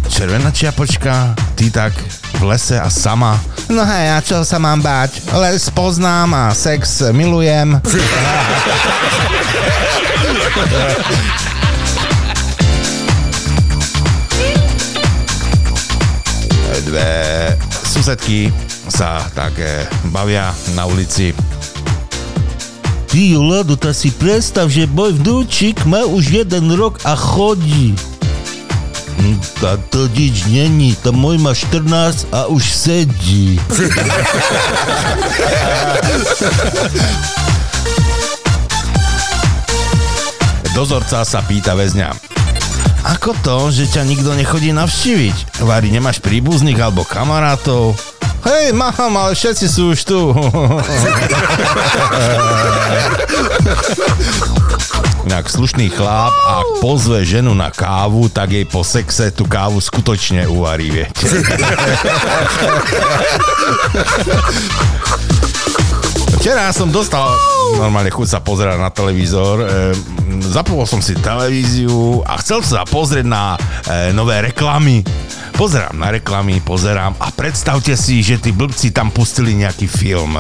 [0.10, 1.94] červená čiapočka, ty tak
[2.40, 3.40] v lese a sama?
[3.70, 5.26] No hej, a čo sa mám báť?
[5.42, 7.82] Les poznám a sex milujem.
[16.86, 17.10] Dve
[17.82, 18.54] susedky
[18.86, 21.34] sa tak eh, bavia na ulici.
[23.10, 27.96] Ty, Lado, to si predstav, že môj vnúčik má už jeden rok a chodí.
[29.66, 33.58] A to nič není, to môj má 14 a už sedí.
[40.76, 42.12] Dozorca sa pýta väzňa.
[43.06, 45.64] Ako to, že ťa nikto nechodí navštíviť?
[45.64, 47.96] Vári, nemáš príbuzných alebo kamarátov?
[48.46, 50.20] Hej, mám, ale všetci sú už tu.
[55.26, 60.46] Inak slušný chlap, ak pozve ženu na kávu, tak jej po sexe tú kávu skutočne
[60.46, 61.26] uvarí, viete.
[66.38, 67.26] Včera som dostal
[67.74, 69.66] normálne chuť sa pozerať na televízor.
[69.66, 69.98] E,
[70.46, 75.02] zapol som si televíziu a chcel sa pozrieť na e, nové reklamy.
[75.58, 80.38] Pozerám na reklamy, pozerám a predstavte si, že tí blbci tam pustili nejaký film.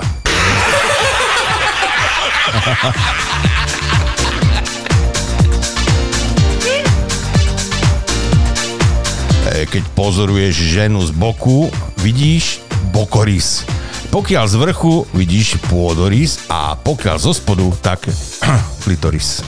[9.65, 12.61] Keď pozoruješ ženu z boku, vidíš
[12.93, 13.65] bokorys.
[14.13, 18.05] Pokiaľ z vrchu vidíš pôdorys a pokiaľ zo spodu, tak
[18.85, 19.41] klitoris.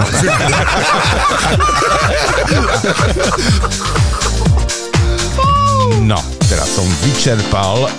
[6.08, 7.90] No, teraz som vyčerpal e,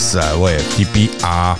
[0.00, 1.52] svoje vtipy a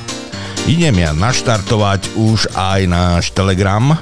[0.65, 3.93] idem ja naštartovať už aj náš Telegram.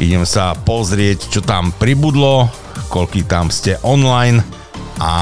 [0.00, 2.48] Idem sa pozrieť, čo tam pribudlo,
[2.88, 4.40] koľký tam ste online
[4.98, 5.12] a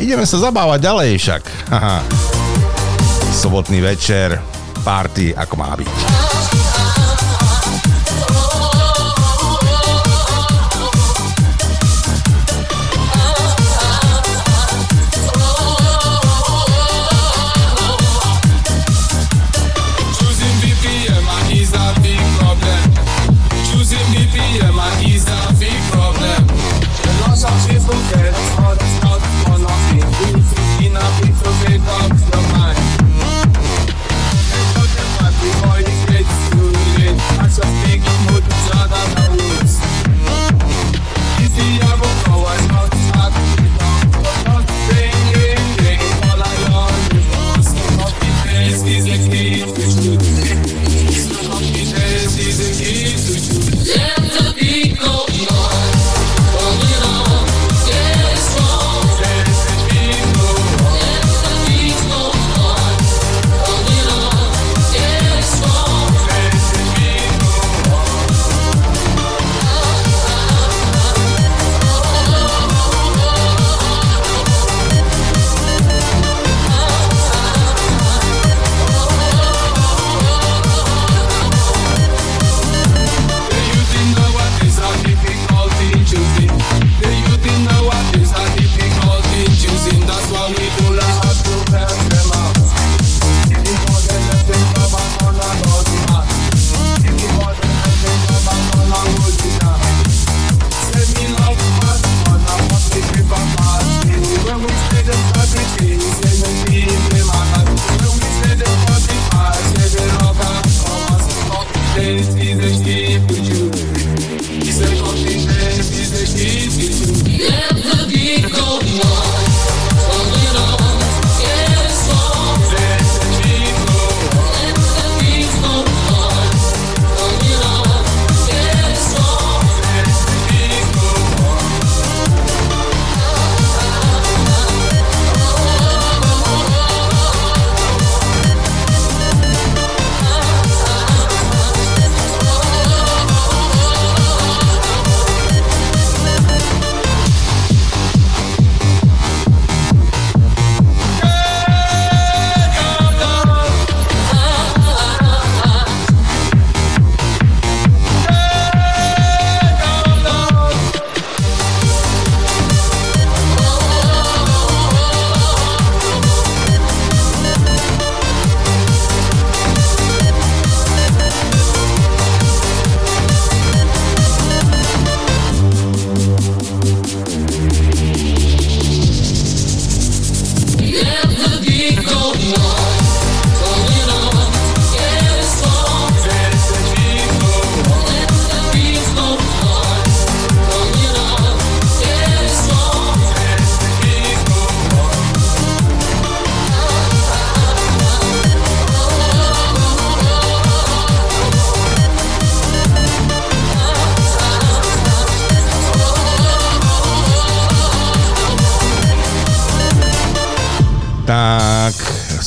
[0.00, 1.42] ideme sa zabávať ďalej však.
[3.30, 4.40] Sobotný večer,
[4.82, 6.63] party ako má byť.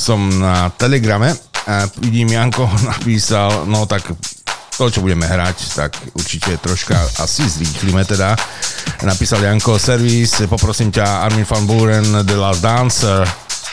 [0.07, 1.35] Som na Telegrame
[1.67, 2.63] a vidím, Janko
[2.95, 4.07] napísal, no tak
[4.77, 8.37] to, čo budeme hrať, tak určite troška asi zrýchlime teda.
[9.03, 13.27] Napísal Janko servis, poprosím ťa Armin van Buren, The Last Dancer,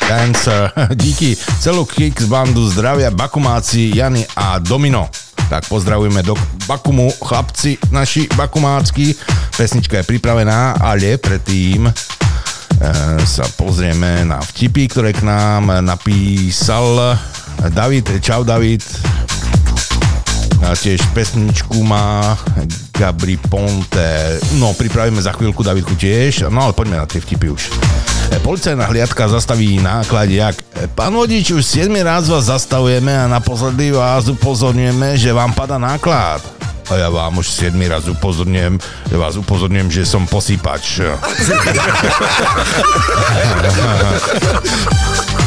[0.09, 0.75] Dancer,
[1.07, 5.07] díky celú Kicks bandu zdravia Bakumáci, Jany a Domino.
[5.45, 9.13] Tak pozdravujeme do Bakumu, chlapci naši bakumácky.
[9.55, 11.85] Pesnička je pripravená, ale predtým
[13.25, 17.19] sa pozrieme na vtipy, ktoré k nám napísal
[17.71, 18.21] David.
[18.21, 18.83] Čau David.
[20.65, 22.39] A tiež pesničku má
[22.97, 24.41] Gabri Ponte.
[24.57, 26.49] No, pripravíme za chvíľku Davidku tiež.
[26.49, 27.63] No, ale poďme na tie vtipy už.
[28.33, 30.57] E, Policajná hliadka zastaví náklad jak
[30.97, 36.64] Pán vodič, už 7 raz vás zastavujeme a naposledy vás upozorňujeme, že vám pada náklad.
[36.85, 38.77] A ja vám už 7 raz upozorňujem,
[39.09, 41.01] ja vás upozorňujem, že som posýpač.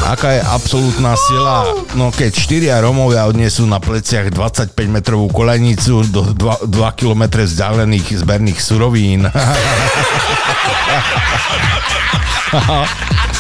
[0.07, 1.69] Aká je absolútna sila?
[1.93, 8.17] No keď štyria Romovia odnesú na pleciach 25 metrovú kolenicu do 2, 2 km vzdialených
[8.17, 9.29] zberných surovín.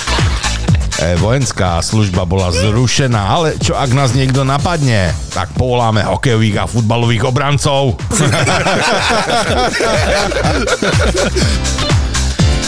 [0.97, 6.65] E, vojenská služba bola zrušená, ale čo ak nás niekto napadne, tak povoláme hokejových a
[6.65, 8.01] futbalových obrancov.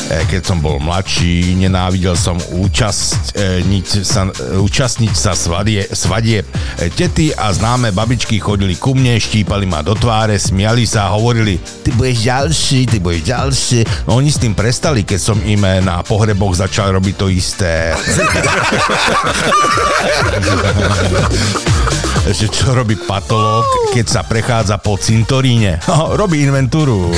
[0.09, 4.25] E, keď som bol mladší, nenávidel som účastniť sa,
[4.57, 6.49] účastniť sa svadie, svadieb.
[6.81, 11.13] E, Tety a známe babičky chodili ku mne, štípali ma do tváre, smiali sa a
[11.13, 13.79] hovorili, ty budeš ďalší, ty budeš ďalší.
[14.09, 17.93] No oni s tým prestali, keď som im na pohreboch začal robiť to isté.
[22.29, 25.81] že čo robí patológ, keď sa prechádza po cintoríne?
[26.19, 27.09] Robí inventúru.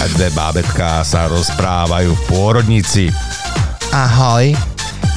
[0.00, 3.04] A dve bábetka sa rozprávajú v pôrodnici.
[3.92, 4.56] Ahoj,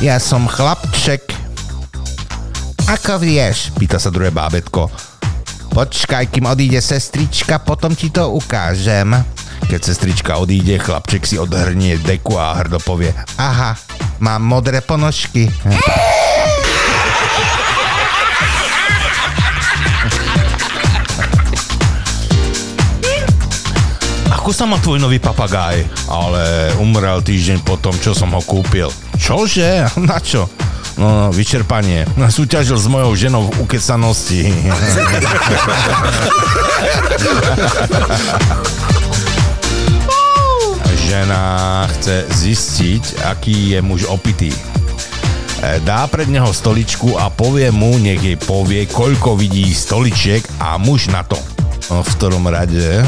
[0.03, 1.23] ja som chlapček.
[2.83, 3.71] Ako vieš?
[3.79, 4.91] Pýta sa druhé bábetko.
[5.71, 9.15] Počkaj, kým odíde sestrička, potom ti to ukážem.
[9.71, 13.73] Keď sestrička odíde, chlapček si odhrnie deku a hrdo povie Aha,
[14.19, 15.47] mám modré ponožky.
[24.43, 25.87] Ako sa má tvoj nový papagaj?
[26.11, 28.91] Ale umrel týždeň po tom, čo som ho kúpil.
[29.15, 29.87] Čože?
[30.03, 30.51] Na čo?
[30.99, 32.03] No, no, vyčerpanie.
[32.19, 34.51] Súťažil s mojou ženou v ukecanosti.
[41.07, 44.51] Žena chce zistiť, aký je muž opitý.
[44.51, 50.75] E, Dá pred neho stoličku a povie mu, nech jej povie, koľko vidí stoličiek a
[50.75, 51.39] muž na to.
[51.91, 53.03] No, v ktorom rade?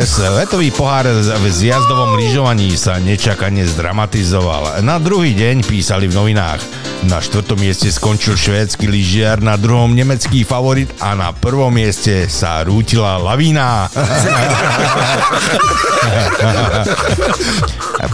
[0.00, 4.80] Svetový pohár v zjazdovom lyžovaní sa nečakane zdramatizoval.
[4.80, 6.62] Na druhý deň písali v novinách.
[7.00, 12.60] Na štvrtom mieste skončil švédsky lyžiar, na druhom nemecký favorit a na prvom mieste sa
[12.60, 13.88] rútila lavína.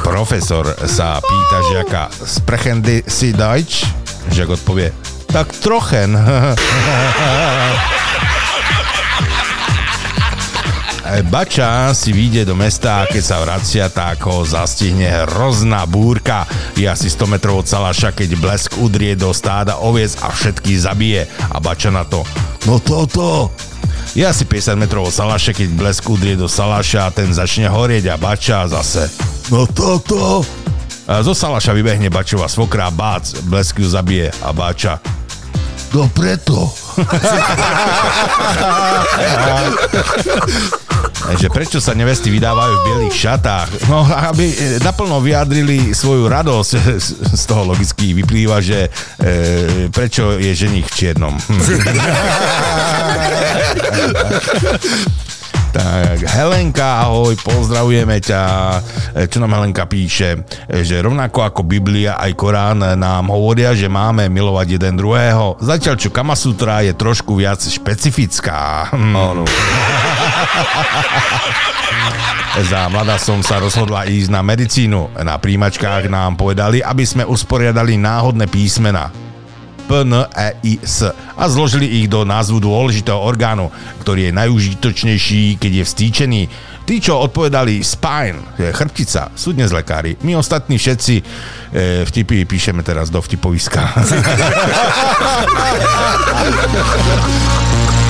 [0.07, 3.83] Profesor sa pýta žiaka, sprechen si Deutsch?
[4.31, 4.95] Žiak odpovie,
[5.31, 6.15] tak trochen.
[11.31, 16.43] Bača si vyjde do mesta a keď sa vracia, tak ho zastihne hrozná búrka.
[16.75, 21.31] Je asi 100 metrov od Salaša, keď blesk udrie do stáda oviec a všetky zabije.
[21.55, 22.27] A Bača na to,
[22.67, 23.55] no toto,
[24.19, 28.11] je asi 50 metrov od Salaše, keď blesk udrie do Salaša a ten začne horieť
[28.11, 29.07] a Bača zase,
[29.55, 30.43] no toto.
[31.07, 34.99] Zo Salaša vybehne Bačova svokra a bác, blesk ju zabije a Bača,
[35.95, 36.75] no preto.
[41.41, 43.69] že prečo sa nevesty vydávajú v bielých šatách?
[43.91, 46.71] No, aby naplno vyjadrili svoju radosť,
[47.35, 48.89] z toho logicky vyplýva, že
[49.19, 51.39] e, prečo je ženich v čiernom.
[55.77, 58.41] Tak, Helenka, ahoj, pozdravujeme ťa.
[59.13, 60.41] E, Čo nám Helenka píše?
[60.65, 65.61] E, Že rovnako ako Biblia aj Korán nám hovoria, že máme milovať jeden druhého.
[65.61, 68.89] Zatiaľ čo Kamasutra je trošku viac špecifická.
[68.97, 69.45] Áno.
[72.57, 75.13] Za mladá som sa rozhodla ísť na medicínu.
[75.21, 79.26] Na príjimačkách nám povedali, aby sme usporiadali náhodné písmena.
[79.87, 83.71] P, N, E, I, S a zložili ich do názvu dôležitého orgánu,
[84.03, 86.43] ktorý je najužitočnejší, keď je vstýčený.
[86.87, 90.15] Tí, čo odpovedali spine, chrbtica, sú dnes lekári.
[90.23, 91.23] My ostatní všetci e,
[92.07, 93.83] vtipy píšeme teraz do vtipoviska.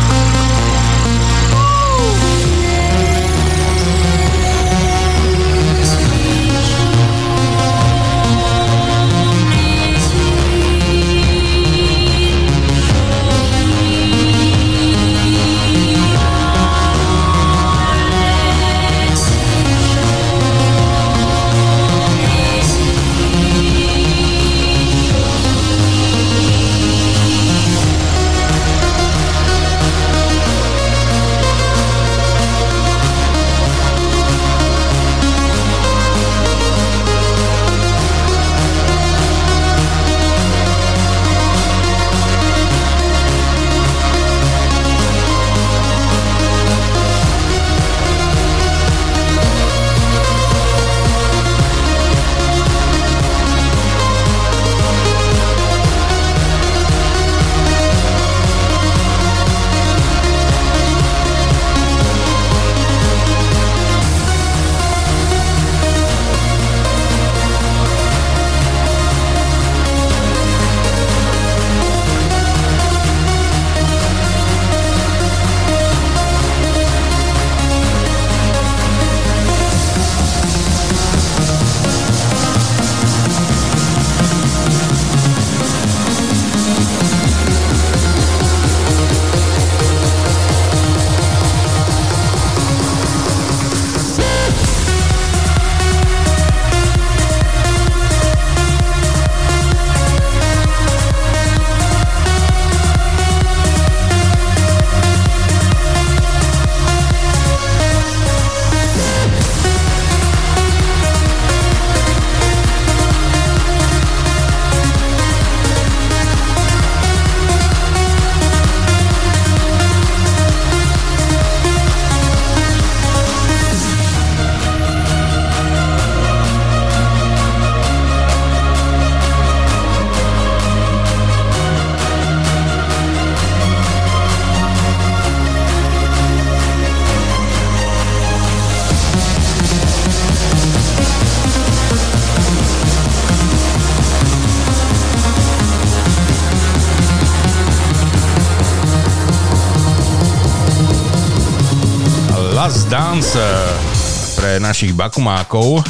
[154.67, 155.87] našich bakumákov.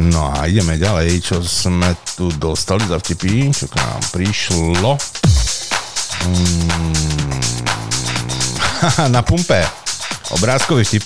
[0.00, 4.96] No a ideme ďalej, čo sme tu dostali za vtipy, čo k nám prišlo.
[6.24, 6.96] Mm,
[9.14, 9.60] na pumpe.
[10.32, 11.04] Obrázkový vtip.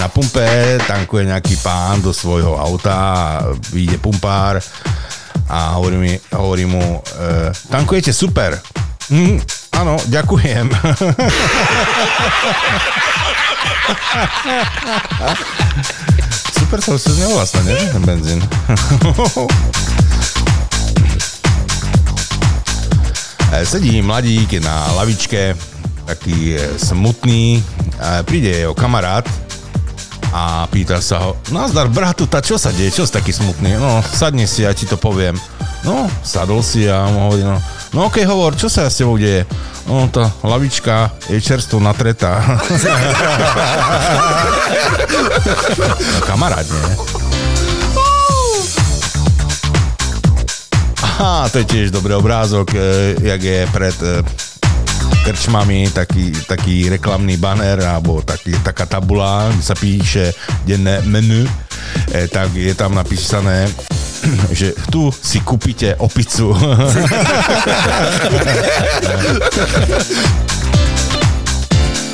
[0.00, 3.40] Na pumpe tankuje nejaký pán do svojho auta
[3.72, 4.60] vyjde pumpár
[5.46, 7.00] a hovorí, mi, hovorí mu, e,
[7.70, 8.58] tankujete super.
[9.12, 9.38] Mm,
[9.76, 10.72] áno, ďakujem.
[16.66, 17.78] Super sa usúznil vlastne, nie?
[17.78, 18.42] Ten benzín.
[23.70, 25.54] Sedí mladík na lavičke,
[26.10, 27.62] taký smutný,
[28.26, 29.22] príde jeho kamarát
[30.32, 33.78] a pýta sa ho, nazdar bratu, tá čo sa deje, čo si taký smutný?
[33.78, 35.38] No, sadni si, ja ti to poviem.
[35.86, 37.62] No, sadol si a mu hovorí, no,
[37.94, 39.46] no okej, okay, hovor, čo sa s tebou deje?
[39.86, 42.42] No, tá lavička je čerstvo natretá.
[46.26, 46.90] Kamarát, nie?
[51.06, 54.20] Aha, to je tiež dobrý obrázok, e, jak je pred e,
[55.26, 60.30] krčmami taký, taký reklamný banner alebo taký, taká tabula, kde sa píše
[60.62, 61.42] denné menu,
[62.14, 63.66] e, tak je tam napísané,
[64.58, 66.54] že tu si kúpite opicu.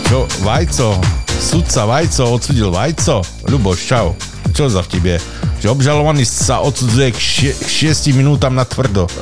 [0.09, 0.97] Čo, vajco,
[1.37, 3.21] sudca vajco, odsudil vajco?
[3.45, 4.17] Ľuboš, čau.
[4.57, 5.21] Čo za vtip je?
[5.63, 9.07] Že obžalovaný sa odsudzuje k, šie, k šiesti minútam na tvrdo.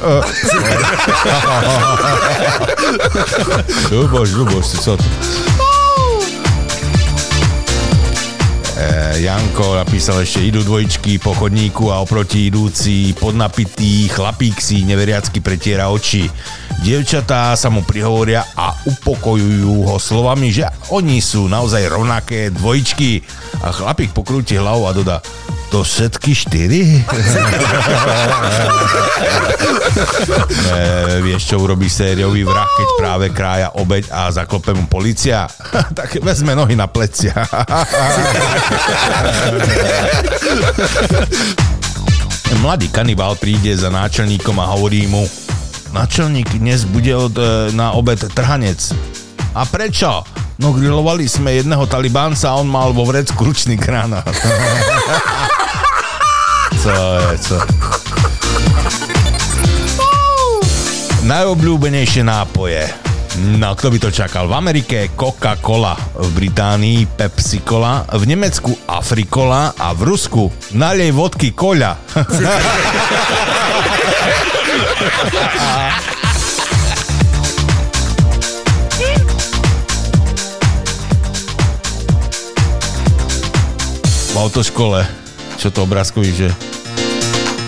[3.93, 4.97] Ľuboš, Ľuboš, si co?
[9.21, 15.93] Janko napísal ešte, idú dvojčky po chodníku a oproti idúci podnapitý chlapík si neveriacky pretiera
[15.93, 16.25] oči.
[16.81, 23.21] Dievčatá sa mu prihovoria a upokojujú ho slovami, že oni sú naozaj rovnaké dvojčky.
[23.61, 25.21] A chlapík pokrúti hlavu a dodá,
[25.71, 26.83] to všetky štyri?
[30.67, 35.47] e, vieš, čo urobí sériový vrah, keď práve krája obeď a zaklope mu policia?
[35.99, 37.33] tak vezme nohy na plecia.
[42.61, 45.25] Mladý kanibál príde za náčelníkom a hovorí mu
[45.91, 48.95] Náčelník, dnes bude od, e, na obed trhanec.
[49.59, 50.23] A prečo?
[50.61, 54.29] No grilovali sme jedného talibánca a on mal vo vrecku ručný granát.
[56.85, 57.57] co je, co?
[61.25, 62.85] Najobľúbenejšie nápoje.
[63.57, 64.53] No, kto by to čakal?
[64.53, 71.97] V Amerike Coca-Cola, v Británii Pepsi-Cola, v Nemecku Afrikola a v Rusku nalej vodky koľa.
[84.41, 85.05] autoškole,
[85.61, 86.49] čo to obrázkoví, že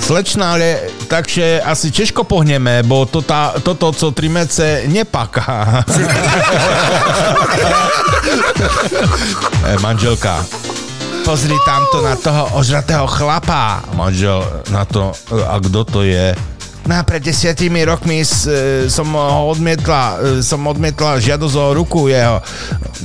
[0.02, 5.78] Slečná, ale takže asi Češko pohneme, bo to tá, toto, co trimece, nepaká.
[9.70, 10.42] e, manželka,
[11.22, 13.86] pozri tamto na toho ožratého chlapa.
[13.94, 14.42] Manžel
[14.74, 16.34] na to, a kto to je?
[16.83, 22.43] No pred desiatimi rokmi e, som ho odmietla, e, som odmietla žiadosť o ruku jeho.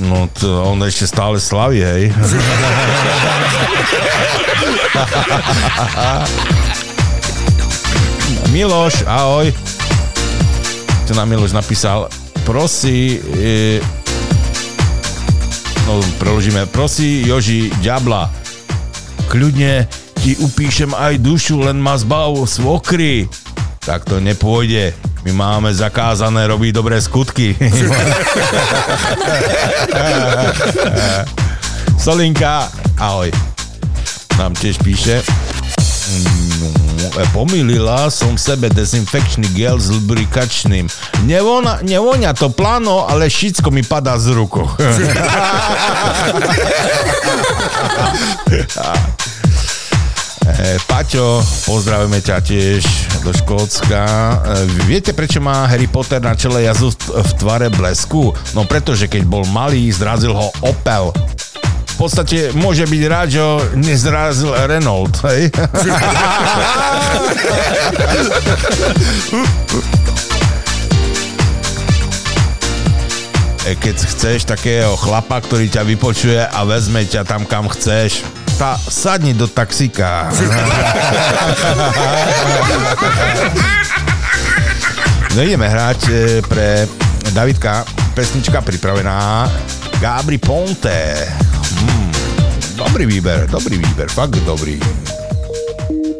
[0.02, 2.10] No to on ešte stále slaví, hej.
[8.50, 9.46] Miloš, ahoj.
[11.06, 12.10] Čo nám Miloš napísal?
[12.42, 13.78] Prosí, e,
[15.86, 18.26] no preložíme, prosí Joži Ďabla,
[19.30, 19.86] kľudne
[20.18, 23.30] ti upíšem aj dušu, len ma zbav svokry.
[23.88, 24.92] Tak to nepôjde.
[25.24, 27.56] My máme zakázané robiť dobré skutky.
[32.04, 32.68] Solinka,
[33.00, 33.32] ahoj.
[34.36, 35.24] Nám tiež píše.
[35.24, 40.84] Mm, Pomýlila som v sebe dezinfekčný gel s lubrikačným.
[41.24, 44.68] Nevonia, nevonia to plano, ale všetko mi padá z ruku.
[50.58, 51.38] E, Paťo,
[51.70, 52.82] pozdravujeme ťa tiež
[53.22, 54.02] do Škótska.
[54.02, 58.34] E, Viete, prečo má Harry Potter na čele jazu v tvare blesku?
[58.58, 61.14] No pretože keď bol malý, zrazil ho Opel.
[61.94, 63.42] V podstate môže byť rád, že
[63.78, 65.46] nezrazil Renault, hej?
[73.68, 78.24] E, Keď chceš takého chlapa, ktorý ťa vypočuje a vezme ťa tam, kam chceš,
[78.58, 80.26] tá, sadni do taxíka.
[85.38, 86.90] No ideme hrať e, pre
[87.30, 87.86] Davidka,
[88.18, 89.46] pesnička pripravená.
[90.02, 91.30] Gabri Ponte.
[91.78, 92.10] Hmm,
[92.74, 94.82] dobrý výber, dobrý výber, fakt dobrý.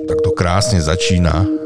[0.07, 1.58] Tak to krásne začína.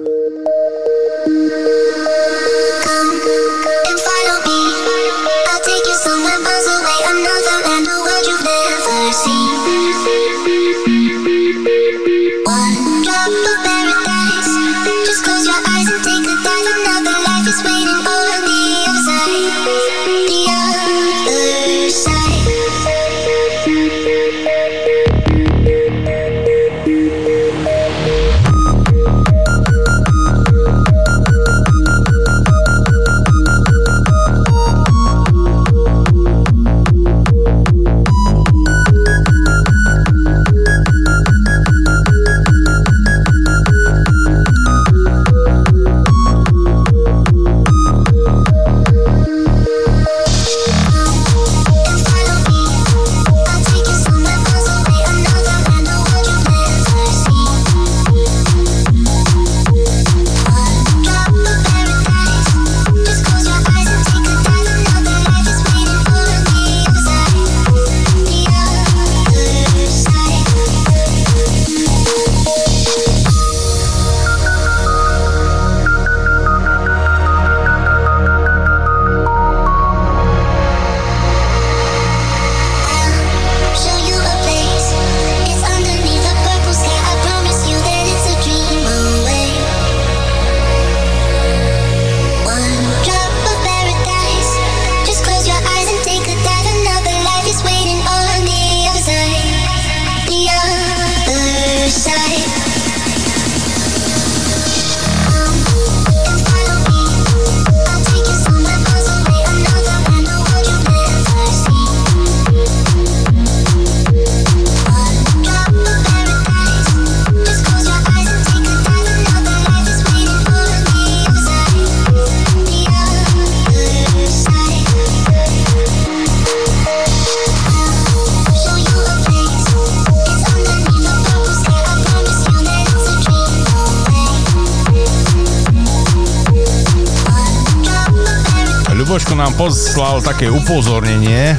[139.42, 141.58] Nám poslal také upozornenie.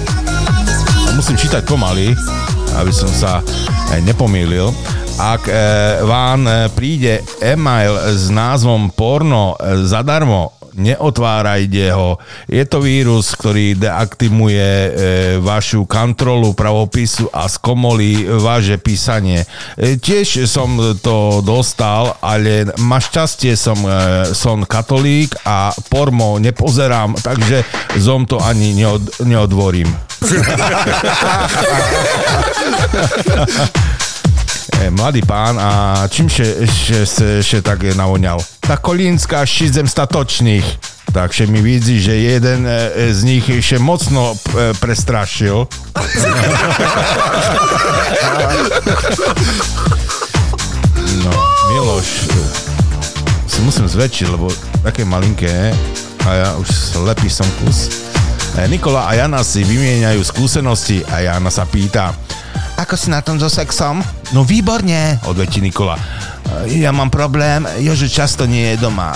[1.20, 2.16] Musím čítať pomaly,
[2.80, 3.44] aby som sa
[3.92, 4.72] eh, nepomýlil.
[5.20, 5.54] Ak e,
[6.08, 12.18] vám e, príde e-mail s názvom porno e, zadarmo, neotvárajte ho.
[12.50, 14.90] Je to vírus, ktorý deaktivuje e,
[15.42, 19.46] vašu kontrolu pravopisu a skomolí vaše písanie.
[19.78, 27.16] E, tiež som to dostal, ale ma šťastie som, e, som katolík a pormo nepozerám,
[27.22, 27.64] takže
[27.98, 29.96] zom to ani neod, neodvorím.
[34.82, 38.42] E, mladý pán a čím še, še, še, še tak navoňal?
[38.64, 40.94] Ta kolínska šizem statočných.
[41.14, 45.70] Takže mi vidí, že jeden e, z nich ešte mocno e, prestrašil.
[51.22, 51.34] No,
[51.70, 52.10] Miloš,
[53.46, 54.50] si musím zväčšiť, lebo
[54.82, 55.70] také malinké
[56.26, 58.10] a ja už slepý som kus.
[58.58, 62.18] E, Nikola a Jana si vymieňajú skúsenosti a Jana sa pýta,
[62.78, 64.02] ako si na tom so sexom?
[64.34, 65.98] No výborne, odvetí Nikola.
[66.70, 69.14] Ja mám problém, Jožo často nie je doma.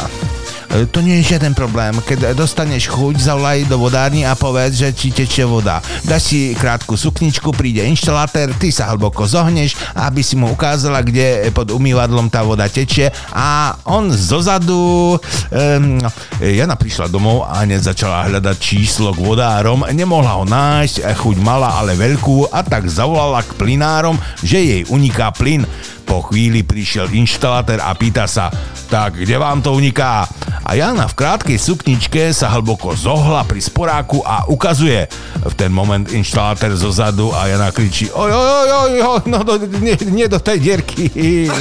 [0.78, 1.98] E, To nie je žiaden problém.
[2.06, 5.82] Keď dostaneš chuť, zavolaj do vodárny a povedz, že ti tečie voda.
[6.06, 11.50] Dáš si krátku sukničku, príde inštalatér, ty sa hlboko zohneš, aby si mu ukázala, kde
[11.50, 15.18] pod umývadlom tá voda tečie a on zozadu...
[15.50, 15.98] Um,
[16.38, 19.82] Jana prišla domov a hneď začala hľadať číslo k vodárom.
[19.90, 25.34] Nemohla ho nájsť, chuť mala ale veľkú a tak zavolala k plynárom, že jej uniká
[25.34, 25.66] plyn.
[26.08, 28.48] Po chvíli prišiel inštalatér a pýta sa,
[28.88, 30.24] tak kde vám to uniká?
[30.64, 35.08] A Jana v krátkej sukničke sa hlboko zohla pri sporáku a ukazuje.
[35.44, 39.44] V ten moment inštalatér zo zadu a Jana kričí, oj, oj, oj, oj, oj no
[39.44, 41.08] do, nie, nie do tej dierky.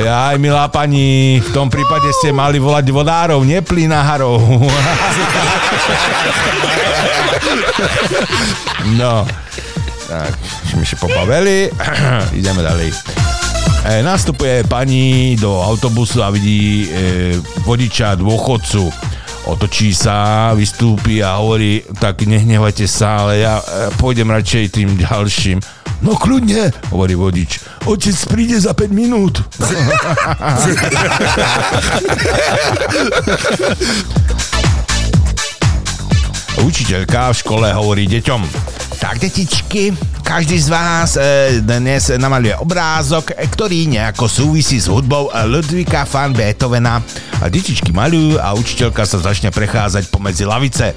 [0.00, 4.40] Jaj, milá pani, v tom prípade ste mali volať vodárov, nie plynáharov.
[8.96, 9.26] No,
[10.06, 10.30] tak,
[10.70, 11.70] sme si pobavili,
[12.38, 12.90] ideme ďalej.
[13.86, 16.88] E, nastupuje pani do autobusu a vidí e,
[17.62, 18.92] vodiča dôchodcu.
[19.46, 25.62] Otočí sa, vystúpi a hovorí, tak nehnevajte sa, ale ja e, pôjdem radšej tým ďalším.
[26.02, 27.62] No kľudne, hovorí vodič.
[27.86, 29.38] Otec príde za 5 minút.
[36.66, 38.75] Učiteľka v škole hovorí deťom.
[38.96, 39.92] Tak, detičky,
[40.24, 46.32] každý z vás e, dnes namaluje obrázok, e, ktorý nejako súvisí s hudbou Ludvika van
[46.32, 47.04] Beethovena.
[47.44, 50.96] A detičky malujú a učiteľka sa začne prechádzať pomedzi lavice.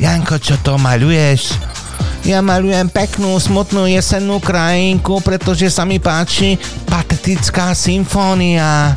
[0.00, 1.52] Janko, čo to maluješ?
[2.24, 6.56] Ja malujem peknú, smutnú jesennú krajinku, pretože sa mi páči
[6.88, 8.96] patetická symfónia.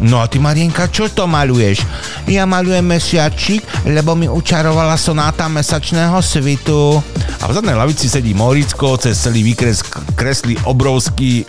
[0.00, 1.84] No a ty, Marienka, čo to maluješ?
[2.24, 6.96] Ja malujem mesiačik, lebo mi učarovala sonáta mesačného svitu.
[7.40, 9.84] A v zadnej lavici sedí Moricko, cez celý výkres
[10.16, 11.46] kreslí obrovský e,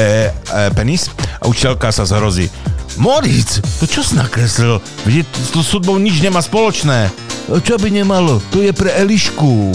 [0.32, 0.32] e,
[0.72, 2.48] penis a učiteľka sa zhrozí.
[2.96, 4.80] Moric, to čo si nakreslil?
[5.04, 7.08] Veď to s hudbou nič nemá spoločné.
[7.48, 8.40] "A Čo by nemalo?
[8.52, 9.72] To je pre Elišku.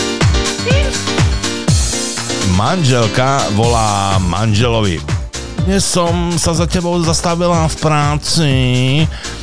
[2.56, 5.00] Manželka volá manželovi.
[5.64, 8.52] Dnes som sa za tebou zastavila v práci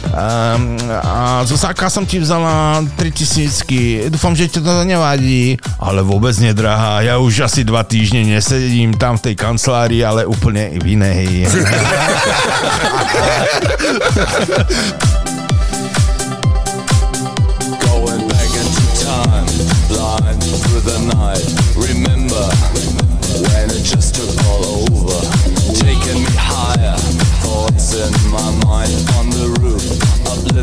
[0.10, 5.62] um, a zo sáka som ti vzala 3000 Dúfam, že ti to nevadí.
[5.78, 7.06] Ale vôbec nedrahá.
[7.06, 11.46] Ja už asi dva týždne nesedím tam v tej kancelárii, ale úplne v inej.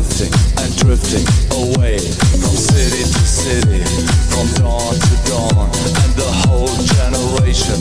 [0.05, 3.83] uplifting and drifting away from city to city,
[4.29, 5.69] from dawn to dawn,
[6.03, 7.79] and the whole generation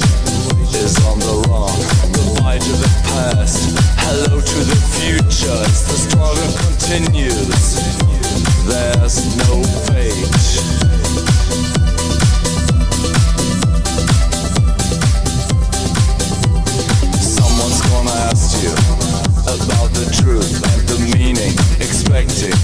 [0.74, 1.70] is on the run.
[2.12, 5.64] Goodbye to the past, hello to the future.
[5.64, 7.76] As the struggle continues,
[8.64, 10.14] there's no fate.
[17.20, 19.03] Someone's gonna ask you
[19.44, 22.56] about the truth and the meaning, expecting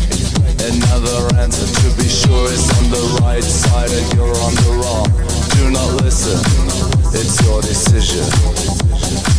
[0.65, 5.09] another answer to be sure is on the right side and you're on the wrong.
[5.57, 6.41] Do not listen,
[7.13, 8.25] it's your decision.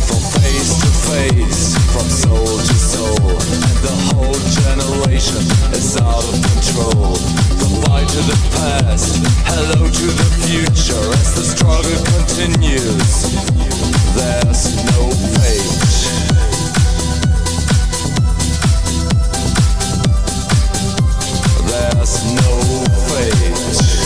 [0.06, 5.42] From face to face, from soul to soul, and the whole generation
[5.74, 7.18] is out of control.
[7.58, 8.72] Goodbye to the past.
[8.92, 9.16] past.
[9.46, 13.12] Hello to the future as the struggle continues.
[14.14, 14.62] There's
[14.92, 16.21] no fate.
[21.72, 24.01] There's no fate.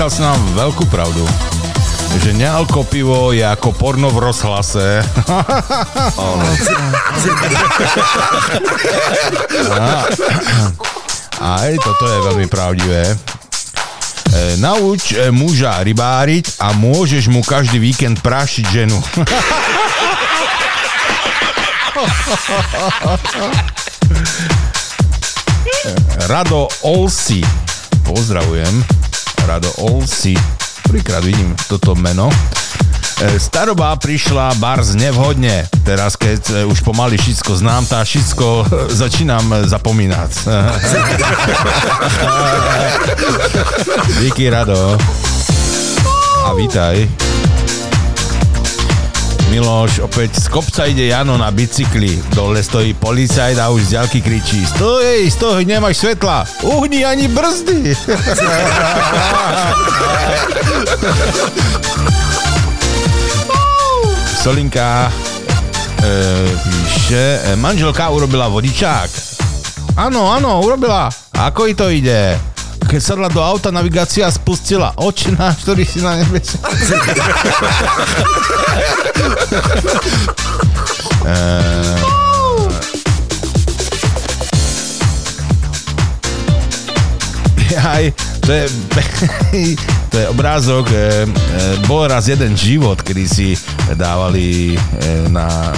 [0.00, 1.20] Napísal si nám veľkú pravdu.
[2.24, 5.04] Že nealko pivo je ako porno v rozhlase.
[9.76, 10.08] A-
[11.36, 13.12] Aj, toto je veľmi pravdivé.
[13.12, 13.16] E,
[14.56, 18.96] nauč e, muža rybáriť a môžeš mu každý víkend prášiť ženu.
[26.24, 27.44] Rado Olsi.
[28.00, 28.99] Pozdravujem.
[29.50, 30.34] Rado Olsi.
[30.82, 32.30] Prvýkrát vidím toto meno.
[33.18, 35.66] E, Staroba prišla bars nevhodne.
[35.82, 38.46] Teraz, keď e, už pomaly všetko znám, tá všetko
[38.94, 40.30] začínam e, zapomínať.
[44.22, 44.94] Díky, Rado.
[46.46, 47.29] A vítaj.
[49.50, 52.22] Miloš, opäť z kopca ide Jano na bicykli.
[52.30, 56.46] Dole stojí policajt a už z ďalky kričí Stoj, stoj, nemáš svetla.
[56.62, 57.90] Uhni ani brzdy.
[64.38, 65.10] Solinka
[65.98, 66.14] e,
[66.62, 69.10] píše, e, manželka urobila vodičák.
[69.98, 71.10] Áno, áno, urobila.
[71.34, 72.49] Ako i to ide?
[72.86, 76.56] Keď sadla do auta, navigácia spustila oči na, ktorý si na nebese.
[87.80, 88.04] Aj,
[88.44, 88.64] to je,
[90.10, 91.06] to je obrázok, e, e,
[91.86, 93.48] bol raz jeden život, kedy si
[93.94, 94.78] dávali e,
[95.30, 95.70] na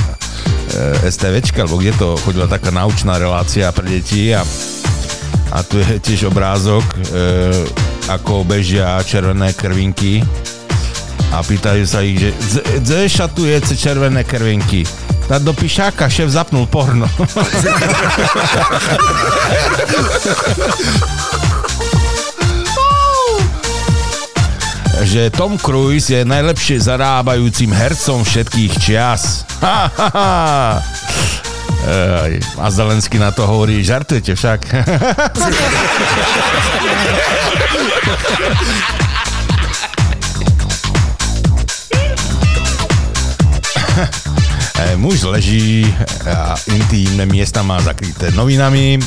[0.72, 4.42] e, STVčka, alebo kde to chodila taká naučná relácia pre deti a,
[5.52, 6.96] a tu je tiež obrázok, e,
[8.08, 10.24] ako bežia červené krvinky
[11.32, 12.32] a pýtajú sa ich, že
[12.80, 14.88] dze šatujece červené krvinky.
[15.28, 17.06] Tá do pišáka šéf zapnul porno.
[25.02, 29.42] že Tom Cruise je najlepšie zarábajúcim hercom všetkých čias.
[29.60, 30.78] Ha, ha, ha.
[31.82, 34.60] Ej, a Zelensky na to hovorí, žartujete však.
[44.82, 45.86] E, muž leží
[46.26, 48.98] a intímne miesta má zakryté novinami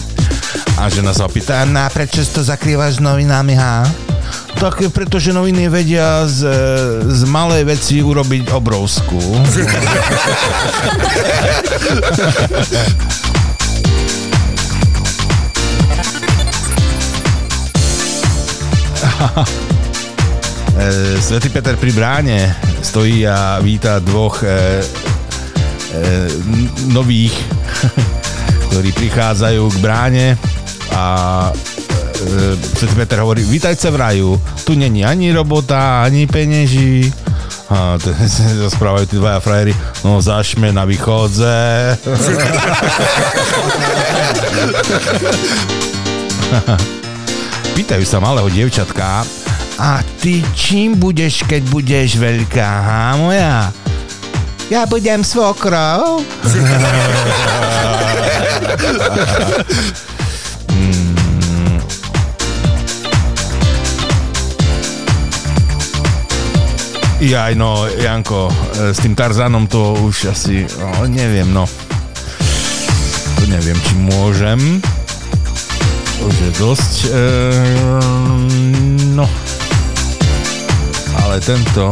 [0.79, 3.83] a žena sa opýta, na prečo to zakrývaš novinami, ha?
[4.55, 6.47] Tak pretože noviny vedia z,
[7.05, 9.19] z malej veci urobiť obrovskú.
[20.75, 22.51] E, Svetý Peter pri bráne
[22.83, 24.51] stojí a víta dvoch e, e,
[26.27, 27.31] n- nových,
[28.67, 30.25] ktorí prichádzajú k bráne
[30.91, 31.03] a
[32.15, 37.13] e, Svetý Peter hovorí, vítajte v raju, tu není ani robota, ani peněží.
[37.69, 39.73] A to sa správajú tí dvaja frajeri,
[40.05, 41.97] no zašme na východze.
[47.75, 49.25] Pýtajú sa malého dievčatka,
[49.75, 53.75] a ty čím budeš, keď budeš veľká, ha moja?
[54.71, 56.23] Ja budem svokrou.
[67.15, 71.63] Jaj, no, Janko, e, s tým Tarzanom to už asi, no, neviem, no.
[73.47, 74.59] Neviem, či môžem.
[76.19, 77.23] To už je dosť, e,
[79.15, 79.23] no.
[81.23, 81.87] Ale tento...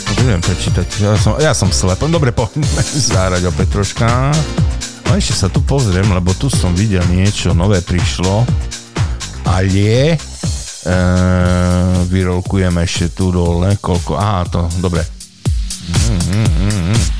[0.00, 2.00] No, neviem prečítať, ja som, ja som slep.
[2.08, 2.64] Dobre, poďme
[3.12, 4.32] zahrať opäť troška.
[5.04, 8.48] No ešte sa tu pozriem, lebo tu som videl niečo, nové prišlo.
[9.44, 10.55] Ale e,
[12.06, 15.02] vyrolkujem ešte tu dole, koľko, aha, to, dobre.
[15.86, 17.15] Mm, mm, mm, mm.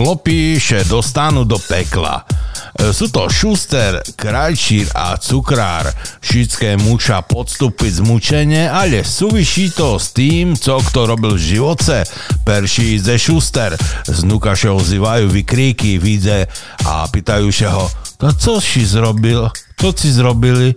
[0.00, 0.56] Chlopí
[0.88, 2.24] dostanú do pekla.
[2.24, 5.92] E, Sú to Šuster, Krajčír a Cukrár.
[6.24, 12.08] Všetké muča podstúpiť zmučenie, ale súvisí to s tým, co kto robil v živoce.
[12.48, 13.76] Perší ze Šuster.
[14.08, 16.48] Znuka še ozývajú vykríky, vidze
[16.88, 17.84] a pýtajú še ho,
[18.16, 19.52] to co si zrobil?
[19.76, 20.72] Co si zrobili?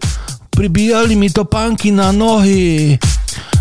[0.52, 3.00] Pribíjali mi to pánky na nohy.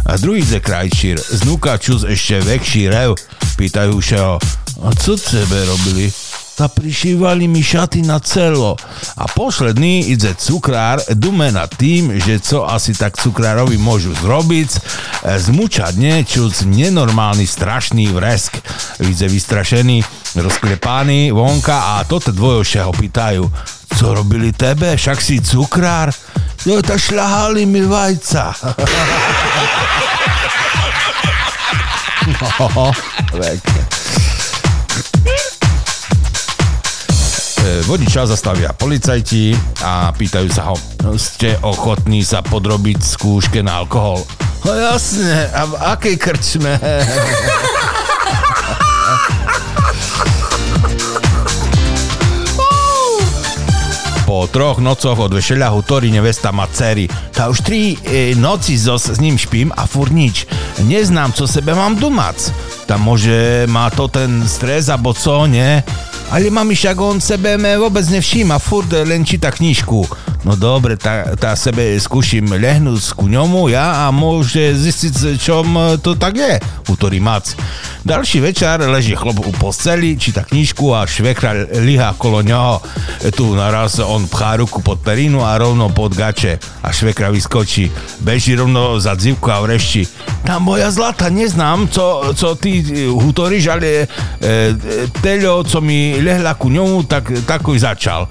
[0.02, 3.14] A druhý ze krajčír, znúka čus ešte väčší rev,
[3.55, 4.43] pýtajú še ho,
[4.81, 6.12] a co tebe robili?
[6.53, 8.77] Ta prišívali mi šaty na celo.
[9.16, 14.69] A posledný ide cukrár, dume nad tým, že co asi tak cukrárovi môžu zrobiť,
[15.24, 18.61] zmučadne čuc nenormálny strašný vresk.
[19.01, 20.05] Vidze vystrašený,
[20.36, 23.49] rozklepány vonka a toto dvojoše ho pýtajú,
[23.97, 26.12] co robili tebe, však si cukrár?
[26.69, 28.53] No tak šľahali mi vajca.
[32.39, 32.93] no.
[37.62, 39.55] E, Vodiča zastavia policajti
[39.86, 40.77] a pýtajú sa ho,
[41.07, 44.27] "No, ste ochotní sa podrobiť skúške na alkohol?
[44.66, 46.73] No jasne, a v akej krčme?
[54.43, 57.06] Po troch nococh od vešeľahu Tori nevesta má dcery.
[57.31, 60.51] Tá už tri e, noci zos s ním špím a fur nič.
[60.82, 62.51] Neznám, co sebe mám dumať.
[62.90, 65.86] Tam môže má to ten stres, abo co, nie?
[66.31, 70.07] Ale mami však on sebe me vôbec nevšíma, furt len číta knižku.
[70.43, 76.19] No dobre, tá, tá sebe skúšim lehnúť ku ňomu ja a môže zistiť, čom to
[76.19, 76.59] tak je,
[76.90, 77.55] útorí Mac.
[78.03, 82.82] Další večer leží chlop u posteli, číta knižku a švekra liha kolo ňoho.
[83.31, 87.86] Tu naraz on pchá ruku pod perinu a rovno pod gače a švekra vyskočí.
[88.19, 90.11] Beží rovno za dzivku a vrešti.
[90.43, 92.82] Tá moja zlata, neznám, co, co ty
[93.15, 94.07] hutoríš, ale e,
[94.43, 98.31] e, teľo, co mi lehla ku ňomu, tak takoj začal.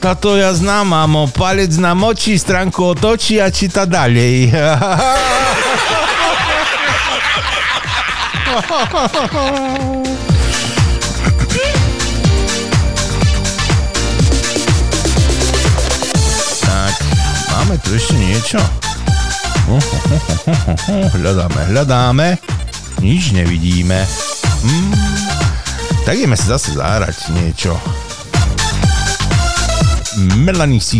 [0.00, 4.48] Táto ja znám, mamo, palec na moči, stránku otočí a číta ďalej.
[16.64, 16.94] tak,
[17.52, 18.60] máme tu ešte niečo?
[21.20, 22.40] Hľadáme, hľadáme.
[23.04, 24.08] Nič nevidíme.
[24.64, 25.29] Hmm.
[26.10, 27.70] Tak ideme si zase zahrať niečo.
[30.42, 30.98] Melanie C.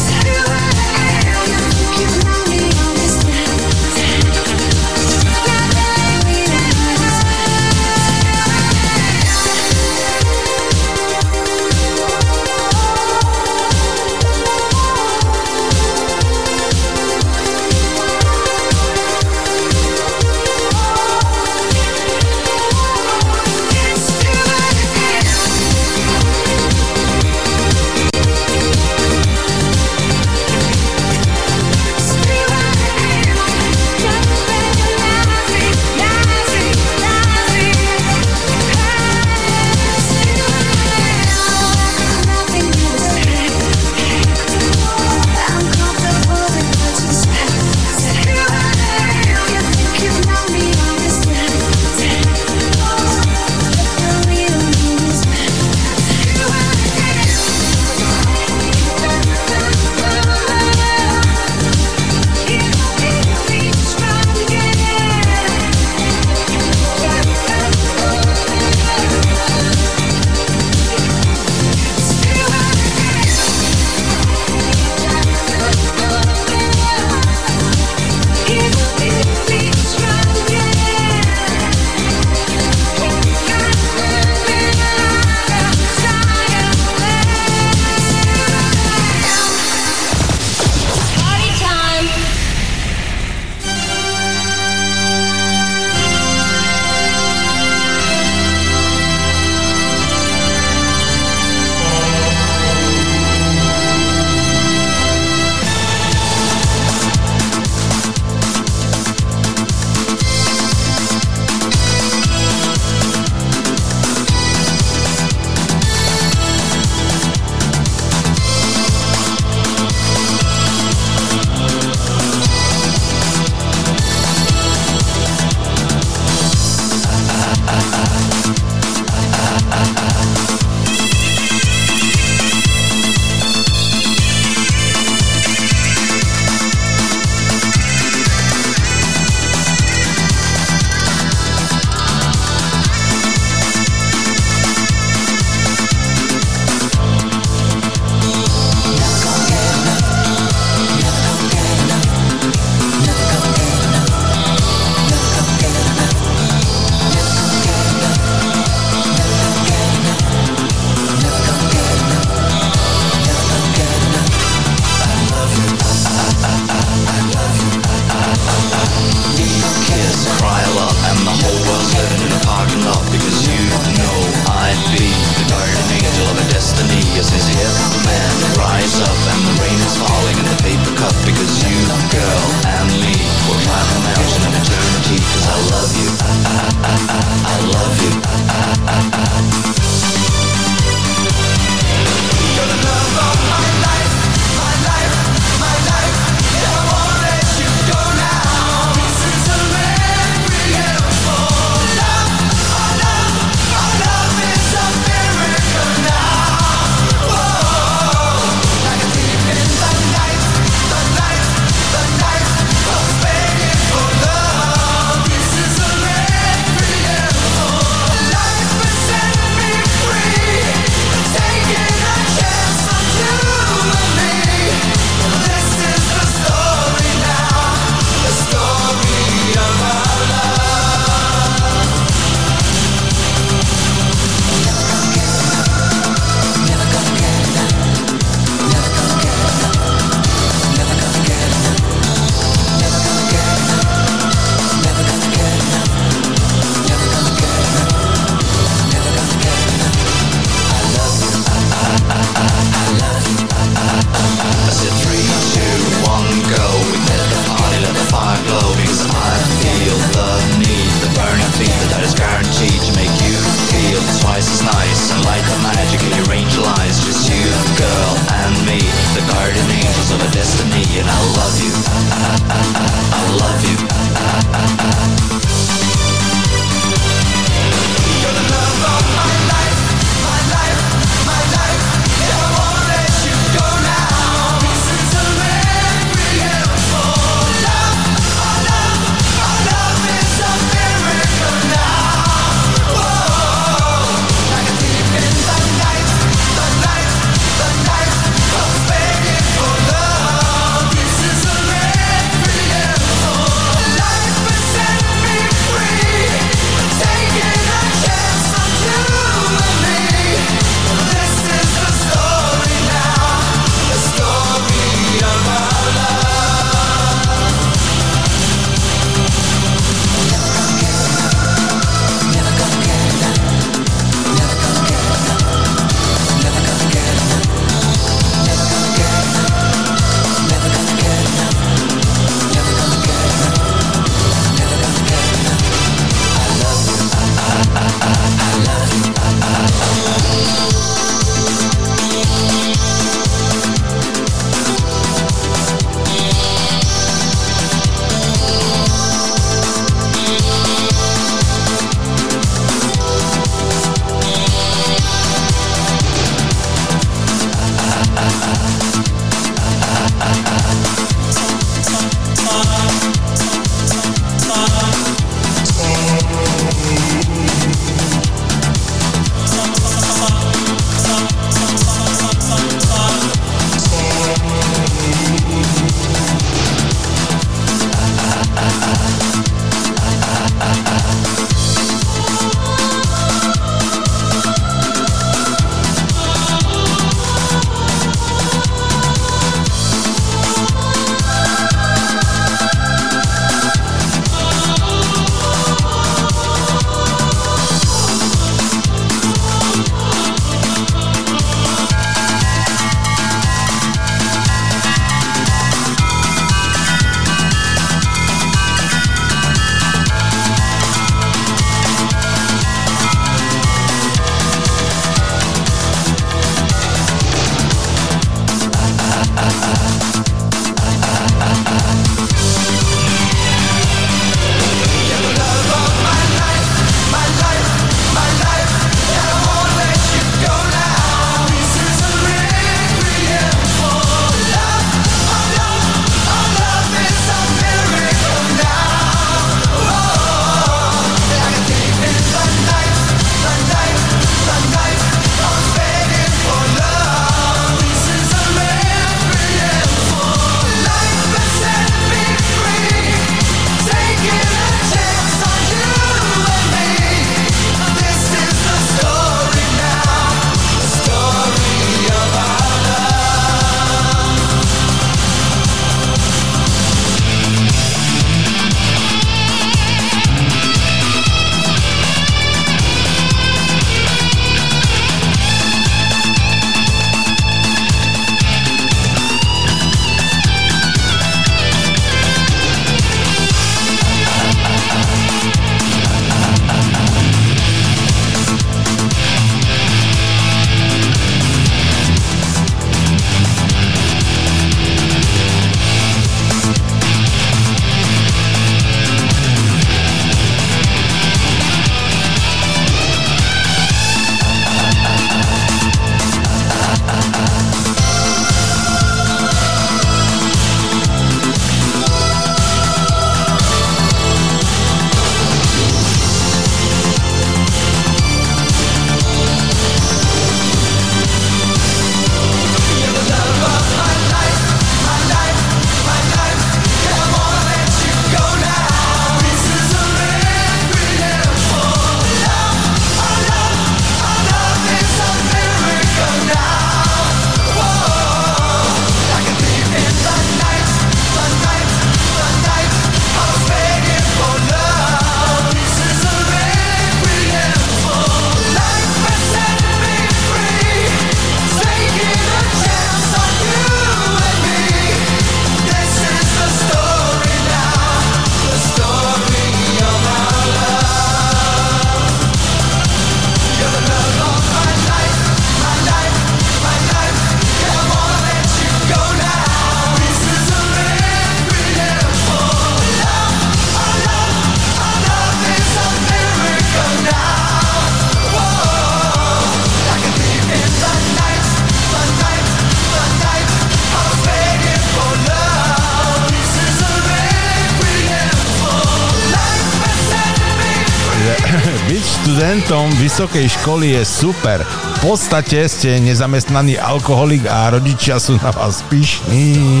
[593.28, 594.80] vysokej školy je super.
[595.20, 600.00] V podstate ste nezamestnaný alkoholik a rodičia sú na vás pyšní.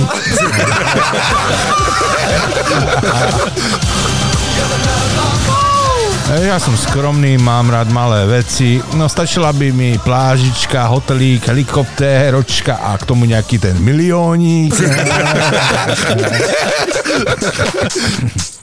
[6.40, 8.80] Ja som skromný, mám rád malé veci.
[8.96, 14.72] No stačila by mi plážička, hotelík, helikoptéročka a k tomu nejaký ten miliónik.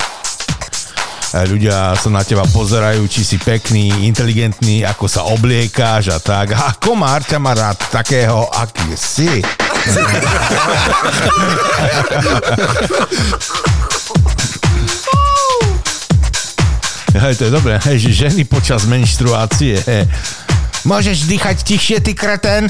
[1.34, 6.54] Ľudia sa na teba pozerajú, či si pekný, inteligentný, ako sa obliekáš a tak.
[6.54, 9.42] A komár ťa má rád takého, aký si.
[17.16, 19.80] Hej, to je dobré, hej, že ženy počas menštruácie.
[19.82, 20.06] Hej.
[20.86, 22.70] Môžeš dýchať tichšie, ty kreten?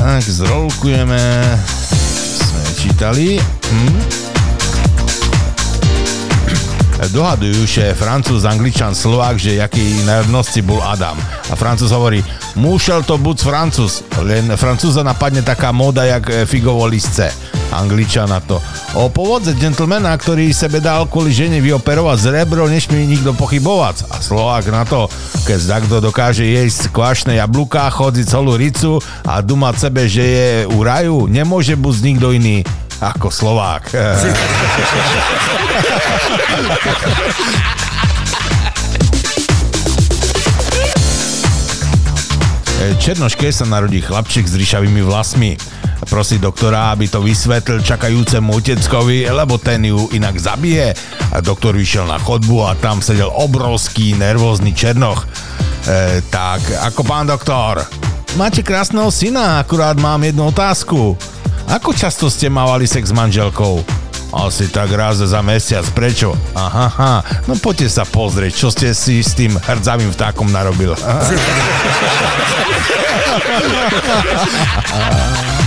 [0.00, 1.20] Tak, zrolkujeme.
[2.40, 3.36] Sme čítali.
[3.68, 4.00] Hm?
[7.10, 11.16] Dohadujú, že Francúz, Angličan, Slovák, že jaký národnosti bol Adam.
[11.48, 12.20] A Francúz hovorí,
[12.54, 17.49] musel to buď Francúz, len Francúza napadne taká móda, jak e, figovo listce.
[17.70, 18.58] Angličana to.
[18.98, 24.10] O povodze gentlemana, ktorý sebe dal kvôli žene vyoperovať z rebro, nesmie nikto pochybovať.
[24.10, 25.06] A Slovák na to,
[25.46, 30.82] keď takto dokáže jesť kvašné jablúka, chodí celú ricu a dumať sebe, že je u
[30.82, 32.66] raju, nemôže buď nikto iný
[33.00, 33.84] ako Slovák.
[42.80, 45.52] Černoške sa narodí chlapček s ryšavými vlasmi.
[46.08, 50.96] Prosí doktora, aby to vysvetlil čakajúcemu oteckovi, lebo ten ju inak zabije.
[51.34, 55.28] A doktor vyšiel na chodbu a tam sedel obrovský nervózny Černoch.
[55.84, 57.84] E, tak, ako pán doktor,
[58.40, 61.20] máte krásneho syna, akurát mám jednu otázku.
[61.68, 63.84] Ako často ste mávali sex s manželkou?
[64.30, 65.82] Asi tak raz za mesiac.
[65.90, 66.38] Prečo?
[66.54, 67.18] Aha, aha.
[67.50, 70.94] No poďte sa pozrieť, čo ste si s tým hrdzavým vtákom narobil.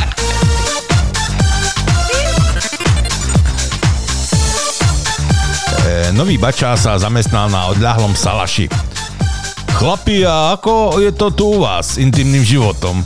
[6.14, 8.70] nový bača sa zamestnal na odľahlom salaši.
[9.74, 13.02] Chlapi, a ako je to tu u vás s intimným životom?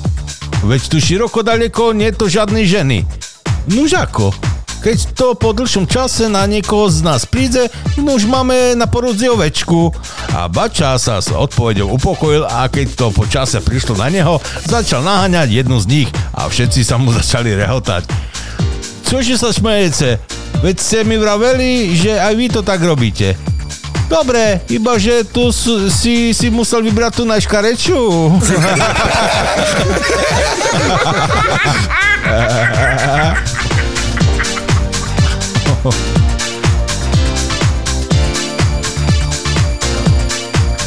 [0.68, 3.08] Veď tu široko daleko nie je to žiadnej ženy.
[3.72, 4.36] Nuž ako?
[4.84, 9.90] Keď to po dlhšom čase na niekoho z nás príde, už máme na porodzi ovečku.
[10.36, 15.02] A bača sa s odpovedou upokojil a keď to po čase prišlo na neho, začal
[15.02, 18.27] naháňať jednu z nich a všetci sa mu začali rehotať.
[19.08, 20.20] Čože sa smejete?
[20.60, 23.40] Veď ste mi vraveli, že aj vy to tak robíte.
[24.12, 28.00] Dobre, iba že tu si, si musel vybrať tú najškarečú.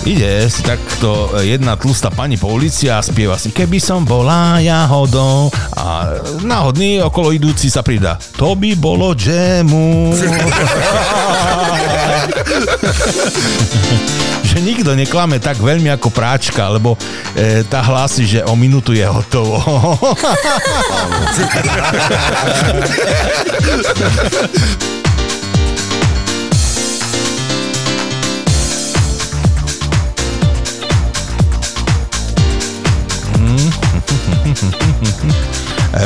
[0.09, 5.53] Ide si takto jedna tlustá pani po ulici a spieva si Keby som bola jahodou
[5.77, 10.17] a náhodný okolo idúci sa pridá To by bolo džemu
[14.51, 16.99] že nikto neklame tak veľmi ako práčka, lebo
[17.39, 19.63] e, tá hlási, že o minútu je hotovo.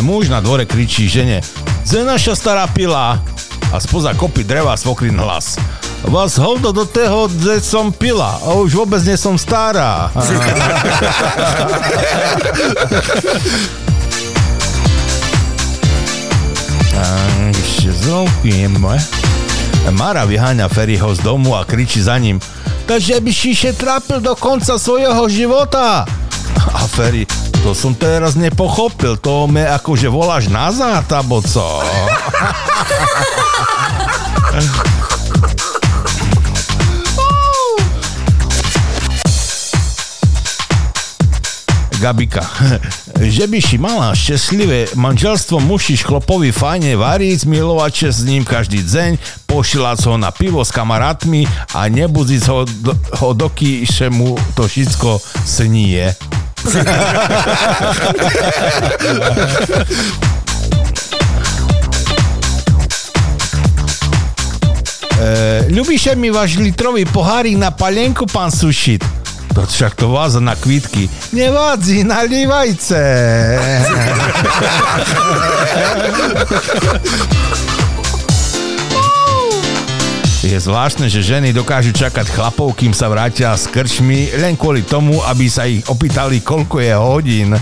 [0.00, 1.40] Muž na dvore kričí žene
[1.84, 3.20] Ze naša stará pila
[3.74, 5.58] a spoza kopy dreva svokrin hlas.
[6.06, 10.14] Vás hovno do toho, že som pila a už vôbec nie som stará.
[17.50, 18.94] Ešte zloukujeme.
[19.90, 22.38] Mara vyháňa Ferryho z domu a kričí za ním
[22.84, 26.04] Takže by si še trápil do konca svojho života.
[26.76, 27.24] A Ferry,
[27.64, 31.80] to som teraz nepochopil, to me akože voláš nazad, abo co?
[42.04, 42.44] Gabika.
[43.16, 48.84] Že by si mala šťastlivé manželstvo, musíš chlopovi fajne variť, milovať sa s ním každý
[48.84, 49.16] deň,
[49.48, 54.68] pošilať ho na pivo s kamarátmi a nebudziť ho, do- ho doky, že mu to
[54.68, 55.16] všetko
[55.48, 56.12] sníje.
[65.24, 65.64] E,
[66.16, 69.04] mi váš litrový pohárik na palenku, pán Sušit?
[69.54, 71.08] To však to váza na kvítky.
[71.32, 73.00] Nevádzi, nalívajce.
[80.44, 85.24] Je zvláštne, že ženy dokážu čakať chlapov, kým sa vrátia s krčmi, len kvôli tomu,
[85.24, 87.56] aby sa ich opýtali, koľko je hodín.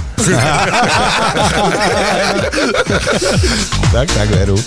[3.95, 4.59] tak, tak, veru.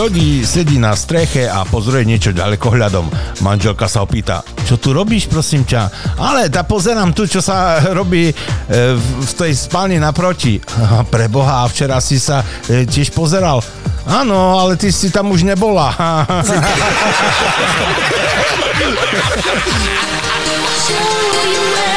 [0.00, 3.12] Jody sedí na streche a pozoruje niečo ďalekohľadom.
[3.44, 6.16] Manželka sa opýta, čo tu robíš, prosím ťa?
[6.16, 8.34] Ale tá pozerám tu, čo sa robí e,
[8.96, 10.56] v, tej spálni naproti.
[10.56, 13.60] Aha, Preboha, a včera si sa e, tiež pozeral.
[14.08, 15.92] Áno, ale ty si tam už nebola.
[20.90, 21.89] Let me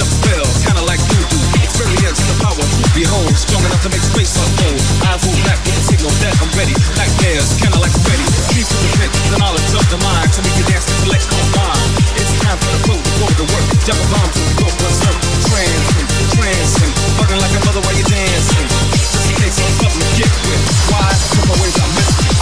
[0.00, 1.36] to fill, kinda like voodoo.
[1.60, 2.64] Experience the power,
[2.96, 4.80] behold, strong enough to make space unfold.
[5.04, 6.72] Eyes hold back with signal that I'm ready.
[6.96, 8.24] Like bears, kinda like Freddy.
[8.48, 10.32] Keep to the pit, the knowledge of the mind.
[10.32, 11.88] So we can dance to select combine.
[12.16, 13.66] It's time for the flow to go to work.
[13.84, 15.18] Jump a bomb to the floor, one surf.
[15.52, 16.92] Transcend, transcend.
[17.20, 18.66] Fucking like a mother while you're dancing.
[18.96, 20.62] Just in case I'm something to get with.
[20.88, 21.12] Why?
[21.12, 22.39] Cause my ways I miss.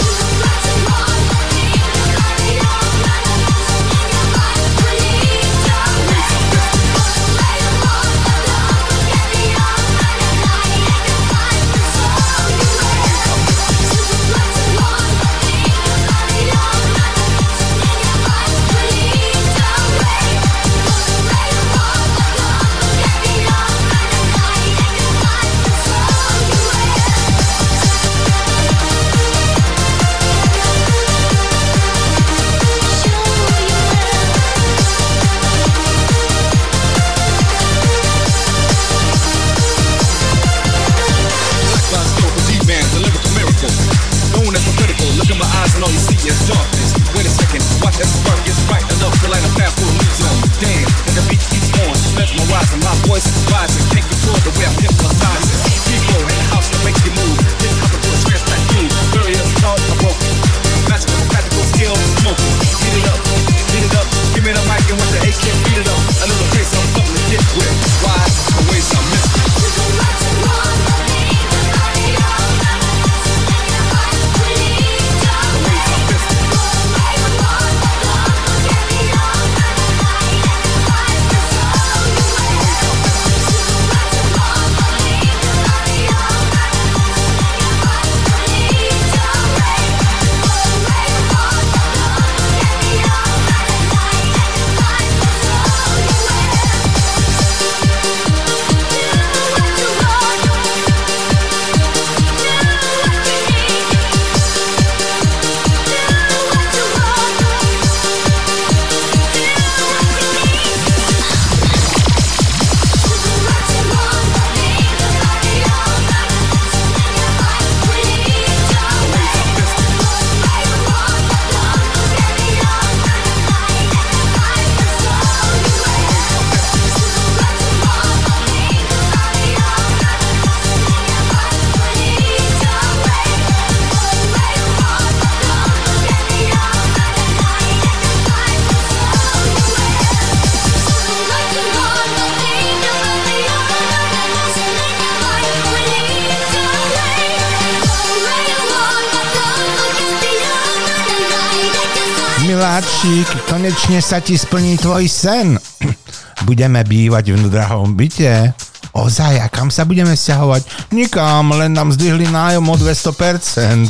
[153.89, 155.57] Konečne sa ti splní tvoj sen.
[156.47, 158.53] Budeme bývať v drahom byte.
[158.93, 160.93] Ozaj, a kam sa budeme sťahovať?
[160.93, 163.89] Nikam, len nám zdvihli nájom o 200%.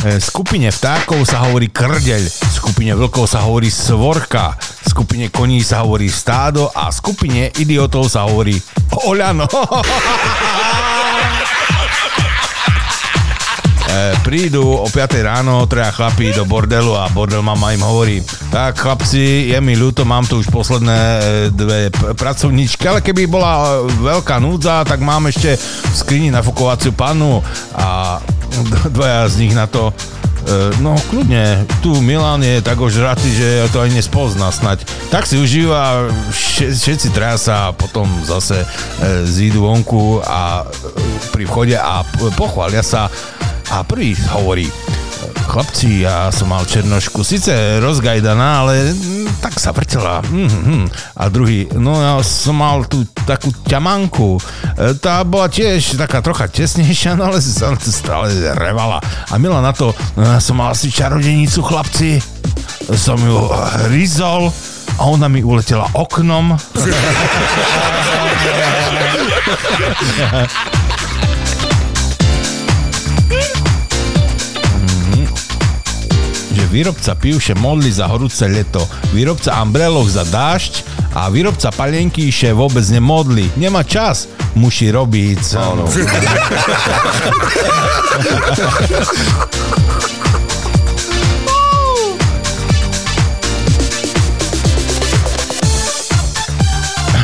[0.00, 4.56] E, Skupine vtákov sa hovorí krdeľ, skupine vlkov sa hovorí svorka,
[4.88, 8.56] skupine koní sa hovorí stádo a skupine idiotov sa hovorí
[9.04, 9.44] oľano.
[14.22, 19.52] Prídu o 5 ráno traja chlapí do bordelu a bordel mama im hovorí tak chlapci,
[19.52, 21.20] je mi ľúto, mám tu už posledné e,
[21.52, 27.44] dve pracovníčky, ale keby bola e, veľká núdza, tak mám ešte v skrini nafukovaciu pannu
[27.76, 28.16] a
[28.96, 33.84] dvaja z nich na to e, No kľudne, tu Milan je tak ožratý, že to
[33.84, 34.88] ani nespozná snať.
[35.12, 38.64] Tak si užíva, vše- všetci traja sa potom zase
[39.28, 40.64] zídu vonku a
[41.36, 42.00] pri vchode a
[42.32, 43.12] pochvália sa
[43.70, 44.70] a prvý hovorí,
[45.48, 50.20] chlapci, ja som mal černošku, síce rozgajdaná, ale mm, tak sa vrtela.
[50.28, 50.82] Mm-hmm.
[51.16, 54.36] A druhý, no ja som mal tú takú ťamanku.
[54.76, 59.00] E, Tá bola tiež taká trocha tesnejšia, no ale sa stále revala.
[59.32, 62.20] A Mila na to, no ja som mal asi čarodenicu, chlapci.
[62.96, 63.36] Som ju
[63.92, 64.52] rizol
[64.96, 66.56] a ona mi uletela oknom.
[76.70, 80.84] výrobca pivše modli za horúce leto, výrobca ambrelok za dážď
[81.16, 83.48] a výrobca palienky še vôbec nemodli.
[83.56, 85.40] Nemá čas, musí robiť.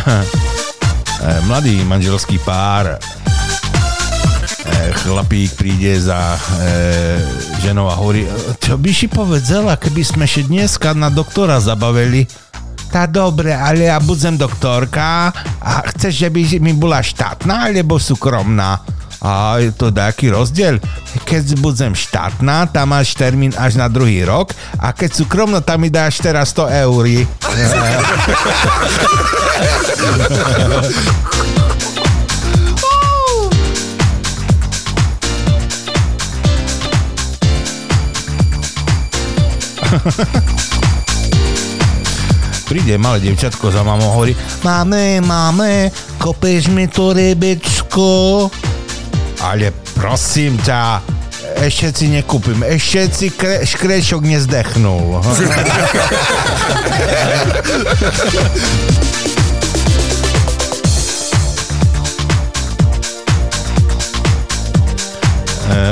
[1.25, 3.01] Eh, Mladý manželský pár
[5.05, 6.17] chlapík príde za
[6.65, 7.21] e,
[7.61, 8.25] ženou a hovorí,
[8.57, 12.25] čo by si povedala, keby sme še dneska na doktora zabavili?
[12.89, 15.29] Tá dobre, ale ja budem doktorka
[15.61, 18.81] a chceš, že by mi bola štátna alebo súkromná?
[19.25, 20.81] A je to taký rozdiel.
[21.25, 25.93] Keď budem štátna, tam máš termín až na druhý rok a keď súkromná, tam mi
[25.93, 27.05] dáš teraz 100 eur.
[42.69, 48.49] Príde malé devčatko za mamou hovorí Máme, máme, kopeš mi to rebečko?
[49.45, 51.05] Ale prosím ťa,
[51.61, 55.21] ešte si nekúpim, ešte si kre, škrečok nezdechnul.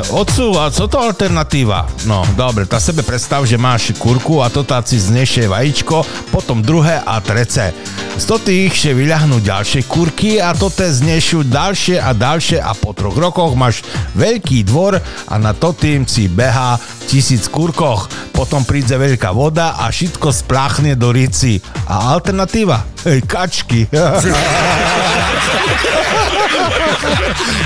[0.00, 1.84] Otcu, a co to alternatíva?
[2.08, 6.00] No, dobre, tá sebe predstav, že máš kurku a to tá si znešie vajíčko,
[6.32, 7.76] potom druhé a trece.
[8.16, 12.96] Z tých še vyľahnú ďalšie kurky a to te znešú ďalšie a ďalšie a po
[12.96, 13.84] troch rokoch máš
[14.16, 18.08] veľký dvor a na to tým si beha tisíc kurkoch.
[18.32, 21.60] Potom príde veľká voda a všetko spláchne do rici.
[21.84, 22.84] A alternatíva?
[23.04, 23.88] Hej, kačky.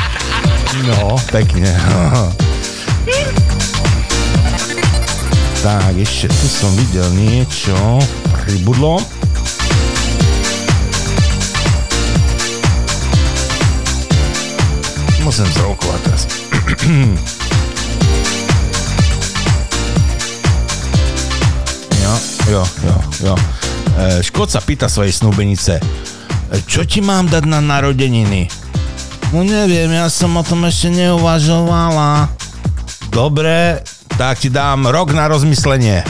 [0.85, 1.73] No, pekne.
[5.65, 7.73] tak, ešte tu som videl niečo.
[8.45, 9.01] Pribudlo.
[15.25, 16.23] Musím zrokovať teraz.
[22.05, 22.15] jo,
[22.53, 22.97] jo, jo,
[23.27, 23.35] jo.
[23.97, 25.83] E, Škód sa pýta svojej snúbenice, "E,
[26.69, 28.66] čo ti mám dať na narodeniny?
[29.35, 32.31] No neviem, ja som o tom ešte neuvažovala.
[33.11, 33.83] Dobre,
[34.15, 36.07] tak ti dám rok na rozmyslenie.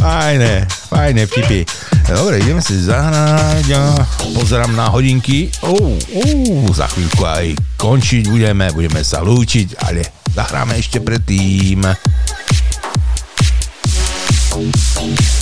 [0.00, 1.60] Fajné, fajné vtipy.
[2.08, 3.66] Dobre, ideme si zahrať.
[3.76, 4.00] a
[4.32, 5.52] Pozerám na hodinky.
[5.60, 10.02] Uh, uh, za chvíľku aj končiť budeme, budeme sa lúčiť, ale
[10.32, 11.84] zahráme ešte predtým.
[14.50, 15.39] Your body,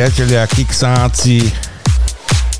[0.00, 1.44] priatelia, kiksáci,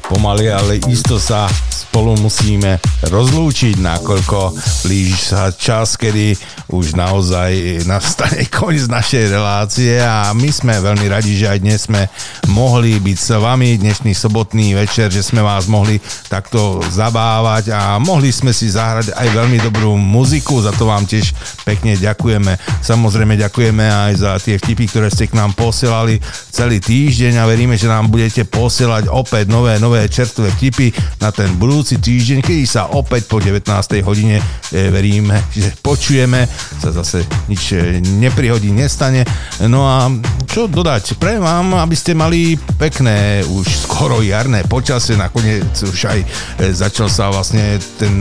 [0.04, 2.76] pomaly, ale isto sa spolu musíme
[3.08, 4.52] rozlúčiť, nakoľko
[4.84, 6.36] blíži sa čas, kedy
[6.68, 12.12] už naozaj nastane koniec našej relácie a my sme veľmi radi, že aj dnes sme
[12.50, 18.34] mohli byť s vami dnešný sobotný večer, že sme vás mohli takto zabávať a mohli
[18.34, 21.30] sme si zahrať aj veľmi dobrú muziku, za to vám tiež
[21.62, 22.58] pekne ďakujeme.
[22.82, 26.18] Samozrejme ďakujeme aj za tie vtipy, ktoré ste k nám posielali
[26.50, 30.90] celý týždeň a veríme, že nám budete posielať opäť nové, nové čerstvé vtipy
[31.22, 33.62] na ten budúci týždeň, kedy sa opäť po 19.
[34.02, 34.42] hodine
[34.74, 36.50] e, veríme, že počujeme,
[36.82, 39.22] sa zase nič e, neprihodí, nestane.
[39.70, 40.10] No a
[40.50, 41.14] čo dodať?
[41.14, 46.26] Pre vám, aby ste mali pekné už skoro jarné počasie, nakoniec už aj e,
[46.74, 48.18] začal sa vlastne ten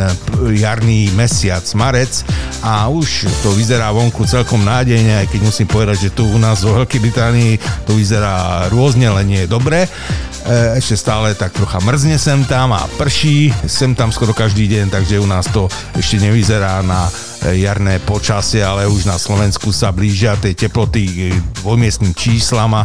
[0.53, 2.21] jarný mesiac, marec
[2.61, 6.61] a už to vyzerá vonku celkom nádejne, aj keď musím povedať, že tu u nás
[6.61, 7.53] vo Veľkej Británii
[7.89, 9.89] to vyzerá rôzne, len nie je dobré.
[9.89, 14.93] E, ešte stále tak trocha mrzne sem tam a prší sem tam skoro každý deň,
[14.93, 15.65] takže u nás to
[15.97, 21.31] ešte nevyzerá na e, jarné počasie, ale už na Slovensku sa blížia tie teploty
[21.63, 22.83] dvojmiestným číslam a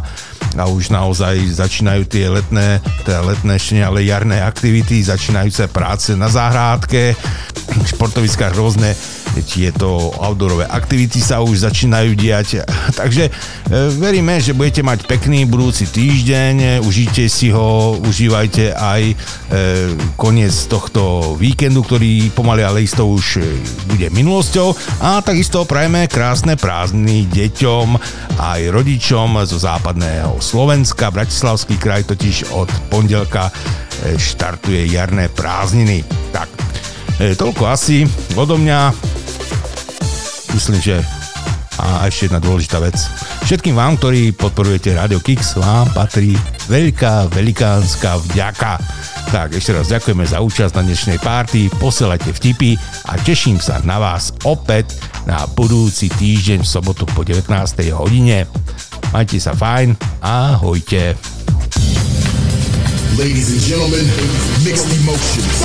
[0.71, 7.19] už naozaj začínajú tie letné, teda letné ešte ale jarné aktivity, začínajúce práce na záhrádke,
[7.83, 8.95] športoviskách rôzne
[9.43, 12.63] tieto outdoorové aktivity sa už začínajú diať.
[13.01, 13.33] Takže e,
[13.99, 19.15] veríme, že budete mať pekný budúci týždeň, užite si ho, užívajte aj e,
[20.15, 23.43] koniec tohto víkendu, ktorý pomaly ale isto už
[23.91, 27.89] bude minulosťou a takisto prajeme krásne prázdniny deťom
[28.39, 31.11] aj rodičom zo západného Slovenska.
[31.11, 33.53] Bratislavský kraj totiž od pondelka e,
[34.21, 36.05] štartuje jarné prázdniny.
[36.35, 36.49] Tak,
[37.21, 38.95] e, toľko asi odo mňa
[40.55, 41.03] myslím, že
[41.79, 42.95] a ešte jedna dôležitá vec.
[43.45, 46.33] Všetkým vám, ktorí podporujete Radio Kix, vám patrí
[46.71, 48.79] veľká, velikánska vďaka.
[49.35, 52.79] Tak, ešte raz ďakujeme za účasť na dnešnej párty, posielajte vtipy
[53.11, 54.95] a teším sa na vás opäť
[55.27, 57.51] na budúci týždeň v sobotu po 19.
[57.93, 58.47] hodine.
[59.11, 61.44] Majte sa fajn, ahojte.
[63.17, 64.07] Ladies and gentlemen,
[64.65, 65.63] mixed emotions.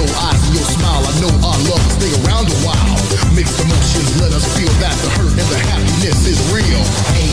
[0.00, 1.02] yo, eyes and your smile.
[1.04, 2.96] I know our love will stay around a while.
[3.34, 6.82] Mixed emotions let us feel that the hurt and the happiness is real.
[7.12, 7.28] Hey,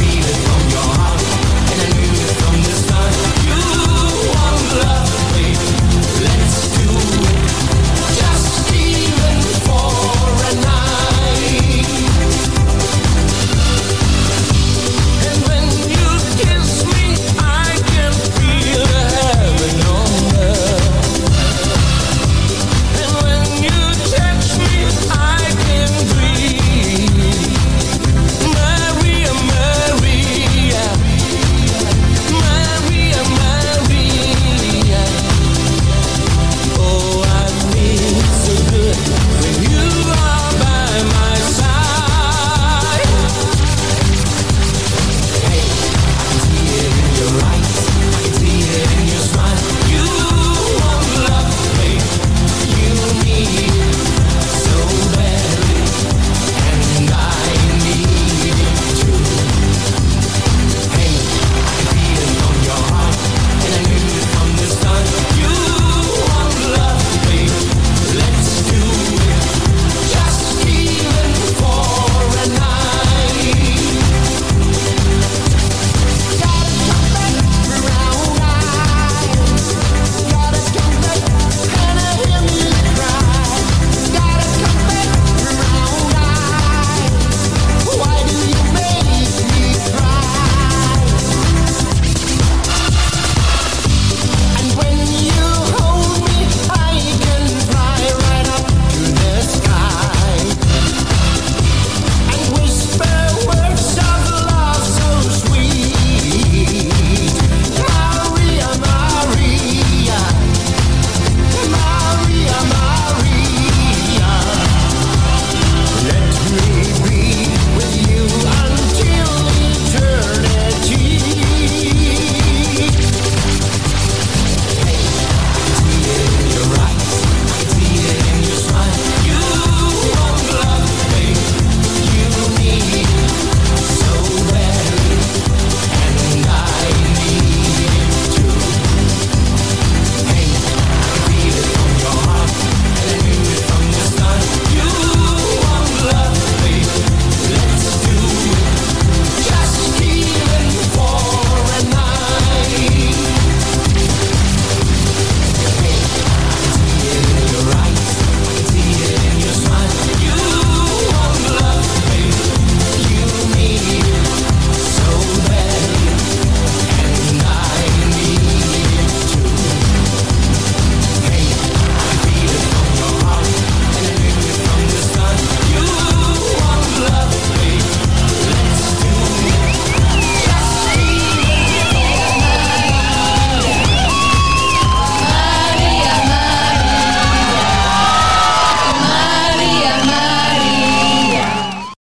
[0.00, 1.21] feel it from your heart.